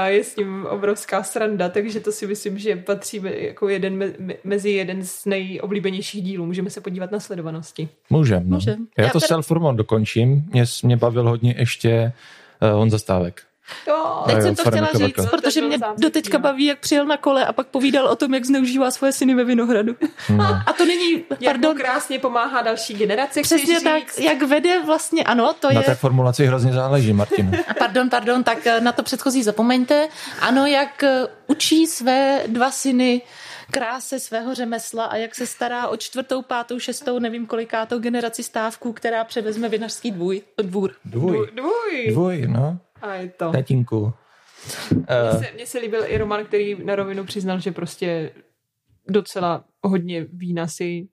[0.06, 4.34] je s ním obrovská sranda, takže to si myslím, že patří jako jeden me- me-
[4.44, 6.46] mezi jeden z nejoblíbenějších dílů.
[6.46, 7.90] Můžeme se podívat na sledovanosti.
[8.10, 8.56] Můžem, no.
[8.56, 8.88] Můžem.
[8.98, 10.44] Já, Já to teda- self-hormon dokončím.
[10.54, 12.14] Mě, mě bavil hodně ještě
[12.62, 13.42] uh, Honza Stávek.
[13.86, 17.06] To, Teď jo, jsem to chtěla Farmika říct, protože To mě doteďka baví, jak přijel
[17.06, 19.96] na kole a pak povídal o tom, jak zneužívá svoje syny ve Vinohradu.
[20.30, 20.44] No.
[20.68, 24.20] A to není, jak pardon, krásně pomáhá další generace, přesně tak, říct?
[24.20, 25.86] jak vede vlastně, ano, to Na je...
[25.86, 27.52] té formulaci hrozně záleží, Martin.
[27.80, 30.08] Pardon, pardon, tak eh, na to předchozí zapomeňte.
[30.40, 33.22] Ano, jak eh, učí své dva syny
[33.72, 38.94] kráse svého řemesla a jak se stará o čtvrtou, pátou, šestou, nevím kolikátou generaci stávků,
[38.94, 40.92] která převezme vinařský dvůj, dvůr.
[41.06, 41.50] Dvůj.
[41.56, 42.08] Dvůj.
[42.10, 42.78] Dvůj, no.
[43.02, 43.52] A je to.
[43.52, 44.14] Tatínku.
[44.92, 48.32] Mně Uh, se, mně se líbil i Roman, který na rovinu přiznal, že prostě
[49.08, 51.08] docela hodně vína si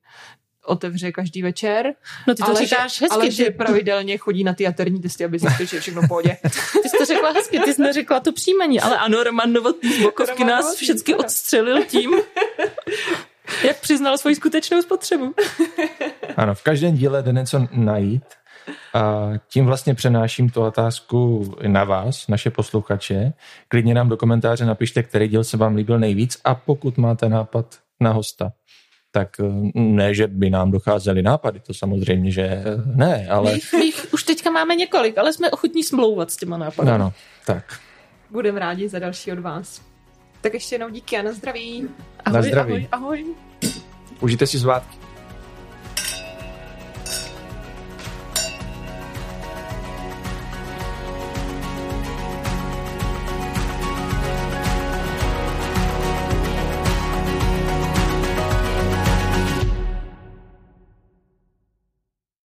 [0.68, 1.94] otevře každý večer.
[2.26, 5.00] No ty to ale říkáš že, hezky, ale že ty, pravidelně chodí na ty jaterní
[5.00, 6.36] testy, aby zjistil, že je všechno v pohodě.
[6.82, 10.02] ty jsi to řekla hezky, ty jsi neřekla to příjmení, ale ano, Roman Novotný z
[10.02, 12.10] Bokovky Roman nás všechny odstřelil tím,
[13.66, 15.34] jak přiznal svoji skutečnou spotřebu.
[16.36, 18.24] ano, v každém díle jde něco najít
[18.94, 23.32] a tím vlastně přenáším tu otázku i na vás, naše posluchače.
[23.68, 27.74] Klidně nám do komentáře napište, který díl se vám líbil nejvíc a pokud máte nápad
[28.00, 28.52] na hosta,
[29.10, 29.44] tak eh,
[29.74, 34.06] ne, že by nám docházely nápady, to samozřejmě, že eh, ne, My ale my jich
[34.12, 36.90] už teďka máme několik, ale jsme ochotní smlouvat s těma nápady.
[36.90, 37.12] ano,
[37.46, 37.80] tak.
[38.30, 39.82] Budeme rádi za další od vás.
[40.40, 41.88] Tak ještě jednou díky a na zdraví.
[42.24, 42.72] Ahoj, Na zdraví.
[42.72, 43.24] ahoj, ahoj.
[44.20, 45.07] Užijte si svátky.